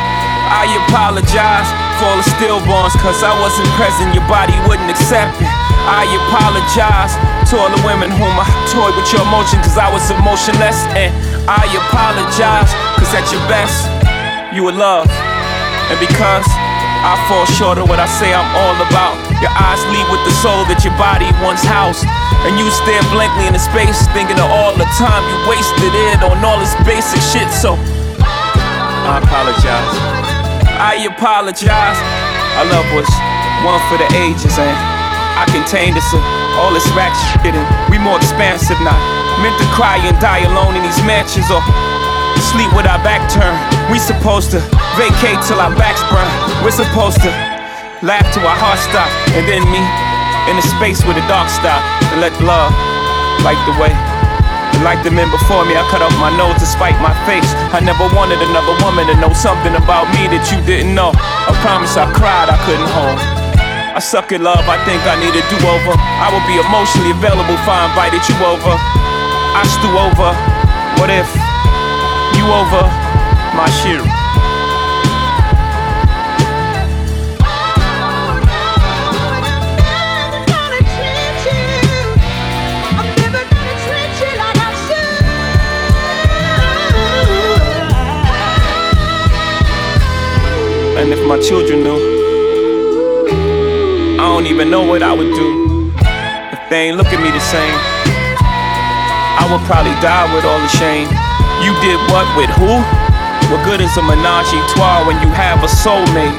I 0.50 0.66
apologize 0.82 1.70
for 2.02 2.10
all 2.10 2.18
the 2.18 2.26
stillborns. 2.34 2.98
Cause 2.98 3.22
I 3.22 3.30
wasn't 3.38 3.70
present. 3.78 4.18
Your 4.18 4.26
body 4.26 4.50
wouldn't 4.66 4.90
accept 4.90 5.38
it. 5.38 5.46
I 5.86 6.02
apologize 6.26 7.14
to 7.50 7.62
all 7.62 7.70
the 7.70 7.82
women 7.86 8.10
whom 8.10 8.34
I 8.34 8.50
toyed 8.74 8.98
with 8.98 9.06
your 9.14 9.22
emotion. 9.22 9.62
Cause 9.62 9.78
I 9.78 9.86
was 9.86 10.02
emotionless. 10.10 10.82
And 10.98 11.14
I 11.46 11.70
apologize. 11.86 12.74
Cause 12.98 13.14
at 13.14 13.30
your 13.30 13.46
best, 13.46 13.86
you 14.50 14.66
were 14.66 14.74
love. 14.74 15.06
And 15.86 16.02
because 16.02 16.50
I 17.02 17.18
fall 17.26 17.42
short 17.58 17.82
of 17.82 17.90
what 17.90 17.98
I 17.98 18.06
say 18.06 18.30
I'm 18.30 18.46
all 18.54 18.78
about. 18.78 19.18
Your 19.42 19.50
eyes 19.50 19.82
lead 19.90 20.06
with 20.06 20.22
the 20.22 20.30
soul 20.38 20.62
that 20.70 20.86
your 20.86 20.94
body 20.94 21.26
once 21.42 21.58
housed. 21.66 22.06
And 22.46 22.54
you 22.54 22.70
stare 22.70 23.02
blankly 23.10 23.50
into 23.50 23.58
space, 23.58 24.06
thinking 24.14 24.38
of 24.38 24.46
all 24.46 24.70
the 24.78 24.86
time 24.94 25.22
you 25.26 25.36
wasted 25.50 25.90
it 25.90 26.22
on 26.22 26.38
all 26.46 26.62
this 26.62 26.70
basic 26.86 27.18
shit. 27.18 27.50
So, 27.50 27.74
I 29.02 29.18
apologize. 29.18 29.94
I 30.78 30.94
apologize. 31.10 31.98
I 32.54 32.62
love 32.70 32.86
was 32.94 33.10
one 33.66 33.82
for 33.90 33.98
the 33.98 34.06
ages, 34.22 34.54
and 34.54 34.74
I 35.34 35.42
contained 35.50 35.98
us 35.98 36.06
in 36.14 36.22
all 36.54 36.70
this 36.70 36.86
ratchet 36.94 37.18
shit, 37.42 37.54
and 37.58 37.66
we 37.90 37.98
more 37.98 38.22
expansive, 38.22 38.78
now. 38.78 38.94
meant 39.42 39.58
to 39.58 39.66
cry 39.74 39.98
and 39.98 40.14
die 40.22 40.46
alone 40.46 40.78
in 40.78 40.86
these 40.86 41.02
mansions 41.02 41.50
or 41.50 41.58
sleep 42.54 42.70
with 42.78 42.86
our 42.86 43.02
back 43.02 43.26
turned. 43.26 43.58
We 43.90 43.98
supposed 43.98 44.50
to 44.54 44.62
vacate 44.94 45.42
till 45.46 45.58
our 45.58 45.74
backs 45.74 46.02
burn. 46.10 46.51
We're 46.62 46.70
supposed 46.70 47.18
to 47.26 47.30
laugh 48.06 48.22
till 48.30 48.46
our 48.46 48.54
hearts 48.54 48.86
stop. 48.86 49.10
And 49.34 49.42
then 49.50 49.66
me 49.66 49.82
in 50.46 50.54
the 50.54 50.62
space 50.78 51.02
where 51.02 51.18
the 51.18 51.26
dark 51.26 51.50
stop. 51.50 51.82
And 52.14 52.22
let 52.22 52.30
love 52.38 52.70
light 53.42 53.58
the 53.66 53.74
way. 53.82 53.90
And 53.90 54.86
like 54.86 55.02
the 55.02 55.10
men 55.10 55.26
before 55.34 55.66
me, 55.66 55.74
I 55.74 55.82
cut 55.90 56.06
off 56.06 56.14
my 56.22 56.30
nose 56.38 56.54
to 56.62 56.66
spite 56.70 56.94
my 57.02 57.10
face. 57.26 57.50
I 57.74 57.82
never 57.82 58.06
wanted 58.14 58.38
another 58.38 58.78
woman 58.78 59.10
to 59.10 59.18
know 59.18 59.34
something 59.34 59.74
about 59.74 60.06
me 60.14 60.30
that 60.30 60.46
you 60.54 60.62
didn't 60.62 60.94
know. 60.94 61.10
I 61.18 61.50
promise 61.66 61.98
I 61.98 62.06
cried, 62.14 62.46
I 62.46 62.54
couldn't 62.62 62.90
hold. 62.94 63.18
I 63.92 63.98
suck 63.98 64.30
at 64.30 64.40
love, 64.40 64.62
I 64.70 64.78
think 64.86 65.02
I 65.02 65.18
need 65.18 65.34
a 65.34 65.42
do 65.50 65.58
over. 65.66 65.98
I 65.98 66.30
will 66.30 66.46
be 66.46 66.62
emotionally 66.62 67.10
available 67.10 67.58
if 67.58 67.66
I 67.66 67.90
invited 67.90 68.22
you 68.30 68.38
over. 68.38 68.74
I 69.58 69.66
stew 69.66 69.92
over. 69.98 70.30
What 71.02 71.10
if 71.10 71.26
you 72.38 72.46
over 72.46 72.86
my 73.58 73.66
shit? 73.82 74.21
And 91.02 91.10
if 91.10 91.18
my 91.26 91.34
children 91.42 91.82
knew, 91.82 91.98
I 94.22 94.22
don't 94.22 94.46
even 94.46 94.70
know 94.70 94.86
what 94.86 95.02
I 95.02 95.10
would 95.10 95.34
do 95.34 95.90
if 95.98 96.62
they 96.70 96.86
ain't 96.86 96.96
look 96.96 97.10
at 97.10 97.18
me 97.18 97.26
the 97.26 97.42
same. 97.42 97.74
I 99.34 99.42
would 99.50 99.58
probably 99.66 99.98
die 99.98 100.30
with 100.30 100.46
all 100.46 100.62
the 100.62 100.70
shame. 100.70 101.10
You 101.58 101.74
did 101.82 101.98
what 102.06 102.22
with 102.38 102.54
who? 102.54 102.78
What 103.50 103.66
good 103.66 103.82
is 103.82 103.90
a 103.98 104.02
menage 104.06 104.54
a 104.54 104.62
trois 104.70 105.02
when 105.02 105.18
you 105.18 105.26
have 105.34 105.66
a 105.66 105.70
soulmate? 105.82 106.38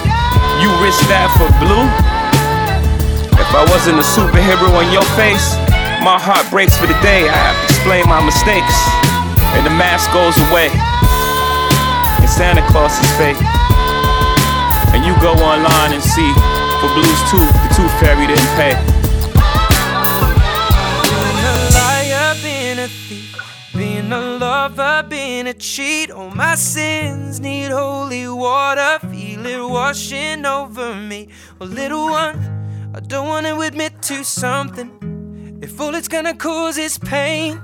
You 0.64 0.72
risk 0.80 1.04
that 1.12 1.28
for 1.36 1.52
blue? 1.60 1.84
If 3.36 3.50
I 3.52 3.68
wasn't 3.68 4.00
a 4.00 4.08
superhero 4.16 4.80
on 4.80 4.88
your 4.96 5.04
face, 5.20 5.60
my 6.00 6.16
heart 6.16 6.48
breaks 6.48 6.80
for 6.80 6.88
the 6.88 6.96
day. 7.04 7.28
I 7.28 7.36
have 7.36 7.60
to 7.60 7.66
explain 7.68 8.08
my 8.08 8.24
mistakes, 8.24 8.80
and 9.60 9.68
the 9.68 9.76
mask 9.76 10.08
goes 10.16 10.40
away. 10.48 10.72
And 12.24 12.32
Santa 12.32 12.64
Claus 12.72 12.96
is 12.96 13.12
fake. 13.20 13.53
And 15.04 15.14
you 15.14 15.22
go 15.22 15.34
online 15.34 15.92
and 15.92 16.02
see 16.02 16.32
for 16.80 16.88
Blues 16.94 17.22
Tooth, 17.30 17.52
the 17.52 17.70
Tooth 17.76 18.00
Fairy 18.00 18.26
didn't 18.26 18.56
pay. 18.56 18.74
Being 21.12 21.44
a 21.44 21.56
liar, 21.76 22.36
being 22.42 22.80
a 22.80 22.88
thief, 22.88 23.38
being 23.76 24.12
a 24.14 24.22
lover, 24.22 25.04
being 25.10 25.48
a 25.48 25.54
cheat. 25.54 26.10
All 26.10 26.30
my 26.30 26.56
sins 26.56 27.42
need 27.42 27.72
holy 27.72 28.30
water, 28.30 29.00
feel 29.10 29.46
it 29.46 29.70
washing 29.70 30.46
over 30.46 30.96
me. 30.96 31.28
Well, 31.60 31.68
little 31.68 32.06
one, 32.06 32.92
I 32.96 33.02
don't 33.02 33.28
wanna 33.28 33.60
admit 33.60 34.02
to 34.04 34.24
something. 34.24 35.60
If 35.62 35.82
all 35.82 35.96
it's 35.96 36.08
gonna 36.08 36.34
cause 36.34 36.78
is 36.78 36.98
pain, 36.98 37.62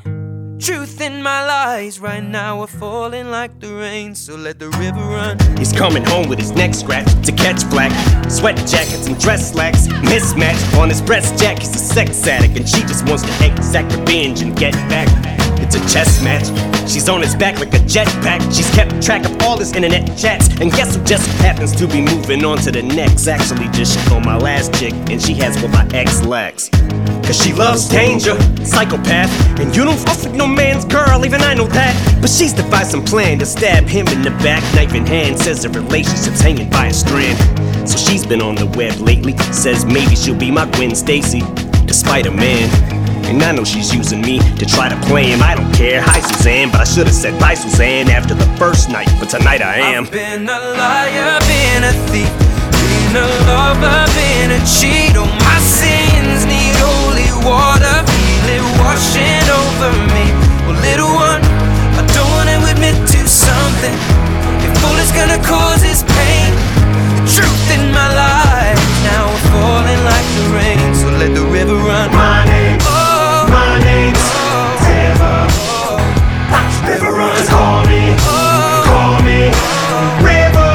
truth 0.60 1.00
in 1.00 1.24
my 1.24 1.46
lies 1.46 2.00
right 2.00 2.24
now 2.24 2.62
are 2.62 2.68
falling 2.68 3.32
like 3.32 3.60
the 3.60 3.74
rain. 3.74 4.14
So 4.14 4.36
let 4.36 4.60
the 4.60 4.70
river 4.72 5.00
run. 5.00 5.38
He's 5.58 5.72
coming 5.72 6.04
home 6.04 6.28
with 6.28 6.40
his 6.40 6.52
neck 6.52 6.74
scratched 6.74 7.24
to 7.24 7.32
catch 7.32 7.68
black. 7.70 7.92
Sweat 8.30 8.58
jackets 8.68 9.08
and 9.08 9.18
dress 9.20 9.52
slacks. 9.52 9.88
Mismatch 9.88 10.78
on 10.78 10.90
his 10.90 11.02
breast 11.02 11.40
jack. 11.42 11.60
He's 11.60 11.74
a 11.76 11.80
sex 11.80 12.28
addict 12.28 12.58
and 12.58 12.68
she 12.68 12.82
just 12.82 13.08
wants 13.08 13.24
to 13.24 13.46
exact 13.46 13.96
revenge 13.96 14.42
and 14.42 14.56
get 14.56 14.74
back. 14.90 15.29
It's 15.62 15.76
a 15.76 15.80
chess 15.94 16.24
match. 16.24 16.48
She's 16.90 17.08
on 17.10 17.22
his 17.22 17.36
back 17.36 17.60
like 17.60 17.74
a 17.74 17.80
jetpack. 17.80 18.42
She's 18.56 18.70
kept 18.72 19.02
track 19.02 19.26
of 19.26 19.42
all 19.44 19.58
his 19.58 19.74
internet 19.74 20.18
chats. 20.18 20.48
And 20.60 20.72
guess 20.72 20.96
who 20.96 21.04
just 21.04 21.28
happens 21.40 21.76
to 21.76 21.88
be 21.88 22.02
moving 22.02 22.44
on 22.46 22.58
to 22.60 22.72
the 22.72 22.82
next? 22.82 23.28
Actually, 23.28 23.68
just 23.70 24.12
on 24.12 24.26
my 24.26 24.38
last 24.38 24.74
chick, 24.74 24.94
and 25.10 25.22
she 25.22 25.34
has 25.36 25.62
what 25.62 25.72
my 25.72 25.88
ex 25.94 26.24
lacks. 26.24 26.70
Cause 27.30 27.44
she 27.44 27.54
loves 27.54 27.88
danger, 27.88 28.36
psychopath. 28.66 29.30
And 29.60 29.76
you 29.76 29.86
don't 29.86 30.00
fuck 30.00 30.24
with 30.24 30.34
no 30.34 30.48
man's 30.48 30.84
girl, 30.86 31.24
even 31.24 31.42
I 31.42 31.54
know 31.54 31.68
that. 31.68 32.20
But 32.22 32.32
she's 32.32 32.54
devised 32.54 32.90
some 32.90 33.06
plan 33.06 33.38
to 33.38 33.46
stab 33.46 33.84
him 33.84 34.08
in 34.08 34.24
the 34.24 34.32
back, 34.42 34.64
knife 34.74 34.96
in 34.96 35.06
hand. 35.06 35.38
Says 35.40 35.62
the 35.62 35.70
relationship's 35.70 36.42
hanging 36.42 36.72
by 36.72 36.88
a 36.88 36.94
strand. 36.94 37.38
So 37.88 37.98
she's 37.98 38.26
been 38.26 38.42
on 38.42 38.56
the 38.56 38.66
web 38.66 39.00
lately. 39.00 39.38
Says 39.54 39.86
maybe 39.86 40.16
she'll 40.16 40.40
be 40.40 40.50
my 40.50 40.66
Gwen 40.72 40.96
Stacy, 40.96 41.42
despite 41.86 42.26
a 42.26 42.32
man. 42.32 42.99
And 43.30 43.44
I 43.44 43.52
know 43.52 43.64
she's 43.64 43.94
using 43.94 44.22
me 44.22 44.40
to 44.58 44.66
try 44.66 44.90
to 44.90 44.98
play 45.06 45.30
him. 45.30 45.44
I 45.44 45.54
don't 45.54 45.70
care. 45.72 46.02
Hi, 46.02 46.20
Suzanne, 46.20 46.74
but 46.74 46.82
I 46.82 46.84
should 46.84 47.06
have 47.06 47.14
said 47.14 47.40
bye, 47.40 47.54
Suzanne, 47.54 48.10
after 48.10 48.34
the 48.34 48.50
first 48.58 48.90
night. 48.90 49.06
But 49.20 49.30
tonight 49.30 49.62
I 49.62 49.78
am. 49.94 50.06
I've 50.06 50.12
been 50.12 50.50
a 50.50 50.60
liar, 50.74 51.38
been 51.46 51.86
a 51.86 51.94
thief, 52.10 52.26
been 52.74 53.22
a 53.22 53.30
lover, 53.46 54.02
been 54.18 54.50
a 54.58 54.62
cheat. 54.66 55.14
All 55.14 55.30
my 55.46 55.60
sins 55.62 56.50
need 56.50 56.74
holy 56.82 57.30
water, 57.46 58.02
feel 58.10 58.48
it 58.50 58.66
washing 58.82 59.46
over 59.62 59.94
me. 60.10 60.26
Well, 60.66 60.82
little 60.82 61.14
one, 61.14 61.46
I 62.02 62.04
don't 62.10 62.32
wanna 62.34 62.58
admit 62.66 62.98
to 62.98 63.22
something. 63.30 63.94
If 64.66 64.74
all 64.82 64.98
it's 64.98 65.14
gonna 65.14 65.38
cause 65.46 65.86
is 65.86 66.02
pain, 66.02 66.50
the 67.14 67.30
truth 67.30 67.78
in 67.78 67.94
my 67.94 68.10
life 68.10 68.90
now 69.04 69.32
we're 69.32 69.48
falling 69.54 70.02
like 70.04 70.28
the 70.36 70.46
rain. 70.58 70.96
So 70.96 71.08
let 71.22 71.32
the 71.34 71.46
river 71.46 71.76
run. 71.76 72.12
My 72.12 72.44
name's, 72.46 72.84
oh, 72.88 72.99
my 73.50 73.80
name's 73.80 74.24
River. 74.86 75.38
River 76.88 77.12
runs, 77.12 77.50
call 77.50 77.86
me, 77.86 78.16
call 78.88 79.22
me, 79.28 79.52
River. 80.24 80.72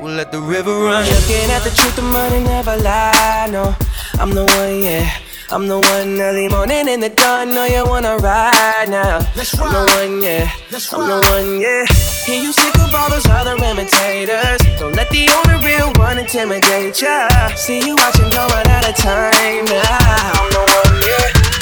We'll 0.00 0.14
let 0.14 0.30
the 0.32 0.40
river 0.40 0.70
run. 0.70 1.04
Looking 1.04 1.50
at 1.50 1.62
the 1.62 1.70
truth, 1.70 1.96
the 1.96 2.02
money 2.02 2.40
never 2.44 2.76
lie. 2.76 3.48
No, 3.50 3.74
I'm 4.18 4.30
the 4.34 4.44
one, 4.44 4.82
yeah. 4.82 5.10
I'm 5.52 5.66
the 5.66 5.80
one 5.80 6.20
early 6.20 6.48
morning 6.48 6.86
in 6.86 7.00
the 7.00 7.08
dawn. 7.08 7.52
Know 7.52 7.64
you 7.64 7.84
wanna 7.84 8.18
ride 8.18 8.86
now. 8.88 9.18
I'm 9.18 9.72
the 9.74 9.84
one, 9.98 10.22
yeah. 10.22 10.48
I'm 10.92 11.06
the 11.10 11.18
one, 11.34 11.60
yeah. 11.60 11.84
Hear 12.24 12.40
you 12.40 12.52
sick 12.52 12.76
of 12.78 12.94
all 12.94 13.10
those 13.10 13.26
other 13.26 13.56
imitators. 13.56 14.60
Don't 14.78 14.94
let 14.94 15.10
the 15.10 15.26
only 15.26 15.66
real 15.66 15.90
one 15.98 16.18
intimidate 16.18 17.02
ya. 17.02 17.26
See 17.56 17.80
you 17.84 17.96
watching 17.96 18.30
going 18.30 18.68
out 18.70 18.88
of 18.88 18.94
time 18.94 19.64
now. 19.64 20.38
I'm 20.38 20.50
the 20.54 20.69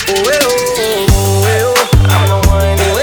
one, 0.08 0.24
yeah. 0.24 0.32
Ooh, 0.32 0.40
ooh, 0.40 1.44
ooh, 1.44 1.68
ooh. 1.68 1.84
I'm 2.08 2.24
the 2.28 2.36
one, 2.48 2.80
ooh, 2.80 2.97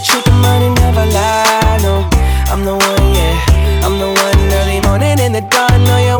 the 0.00 0.06
truth, 0.06 0.24
the 0.24 0.32
money 0.32 0.68
never 0.80 1.04
lie. 1.06 1.78
No, 1.82 2.08
I'm 2.52 2.64
the 2.64 2.72
one, 2.72 3.14
yeah. 3.14 3.84
I'm 3.84 3.98
the 3.98 4.08
one 4.08 4.52
early 4.60 4.80
morning 4.80 5.18
in 5.18 5.32
the 5.32 5.42
dawn. 5.42 5.84
Know 5.84 5.98
you 5.98 6.19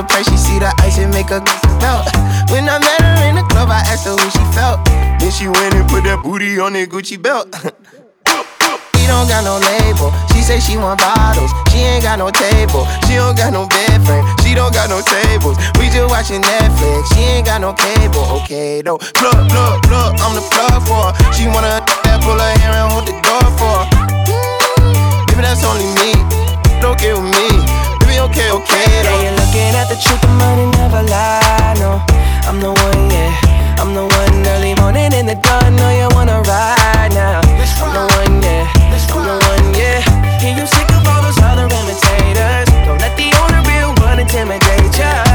the 0.00 0.06
price, 0.08 0.28
she 0.28 0.36
see 0.36 0.58
the 0.58 0.72
ice 0.80 0.98
and 0.98 1.12
make 1.12 1.28
her 1.28 1.44
melt. 1.84 2.08
When 2.50 2.66
I 2.66 2.80
met 2.80 3.00
her 3.00 3.28
in 3.28 3.36
the 3.36 3.46
club, 3.52 3.68
I 3.68 3.84
asked 3.86 4.06
her 4.08 4.16
who 4.16 4.28
she 4.32 4.44
felt. 4.56 4.82
Then 5.20 5.30
she 5.30 5.46
went 5.46 5.74
and 5.74 5.86
put 5.88 6.02
that 6.04 6.22
booty 6.24 6.58
on 6.58 6.72
that 6.72 6.88
Gucci 6.88 7.20
belt. 7.20 7.48
She 9.00 9.08
don't 9.08 9.26
got 9.26 9.42
no 9.42 9.58
label. 9.58 10.14
She 10.30 10.38
say 10.38 10.60
she 10.60 10.76
want 10.76 11.00
bottles. 11.00 11.50
She 11.72 11.82
ain't 11.82 12.04
got 12.04 12.20
no 12.20 12.30
table. 12.30 12.86
She 13.08 13.18
don't 13.18 13.34
got 13.34 13.50
no 13.50 13.66
bed 13.66 13.98
frame. 14.06 14.22
She 14.44 14.54
don't 14.54 14.70
got 14.70 14.86
no 14.86 15.02
tables. 15.02 15.58
We 15.80 15.90
just 15.90 16.06
watching 16.06 16.42
Netflix. 16.42 17.10
She 17.10 17.20
ain't 17.34 17.46
got 17.46 17.60
no 17.60 17.72
cable. 17.74 18.22
Okay, 18.38 18.82
though. 18.82 19.02
Look, 19.18 19.40
look, 19.50 19.76
look. 19.90 20.12
I'm 20.22 20.36
the 20.38 20.44
plug 20.52 20.78
for 20.86 21.10
her. 21.10 21.12
She 21.34 21.48
wanna 21.48 21.82
that 22.06 22.22
pull 22.22 22.38
her 22.38 22.52
hair 22.62 22.70
and 22.70 22.92
hold 22.92 23.08
the 23.10 23.16
door 23.24 23.46
for 23.58 23.82
her. 23.82 25.26
Maybe 25.26 25.42
that's 25.42 25.64
only 25.66 25.90
me. 25.98 26.14
Okay 26.84 27.10
with 27.10 27.26
me. 27.34 27.99
Baby, 28.10 28.22
okay, 28.26 28.50
okay. 28.50 28.84
Yeah, 29.06 29.22
you're 29.22 29.38
looking 29.38 29.70
at 29.78 29.86
the 29.86 29.94
truth, 29.94 30.20
the 30.20 30.26
money 30.42 30.66
never 30.82 31.02
lie. 31.06 31.74
No, 31.78 32.02
I'm 32.42 32.58
the 32.58 32.74
one, 32.74 33.06
yeah. 33.06 33.78
I'm 33.78 33.94
the 33.94 34.02
one 34.02 34.46
early 34.50 34.74
morning 34.82 35.12
in 35.14 35.26
the 35.26 35.36
dawn. 35.36 35.76
Know 35.76 35.90
you 35.94 36.08
wanna 36.10 36.42
ride 36.42 37.14
now. 37.14 37.38
I'm 37.38 37.94
the 37.94 38.10
one, 38.18 38.42
yeah. 38.42 38.66
I'm 39.14 39.22
the 39.22 39.38
one, 39.46 39.74
yeah. 39.78 40.02
Hear 40.42 40.58
you 40.58 40.66
sick 40.66 40.90
of 40.90 41.06
all 41.06 41.22
those 41.22 41.38
other 41.38 41.70
imitators. 41.70 42.66
Don't 42.82 42.98
let 42.98 43.14
the 43.14 43.30
only 43.46 43.62
real 43.70 43.94
one 44.02 44.18
intimidate 44.18 44.98
ya. 44.98 45.29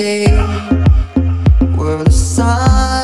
Should've 0.00 1.76
where 1.76 2.02
the 2.04 2.10
sun 2.10 2.99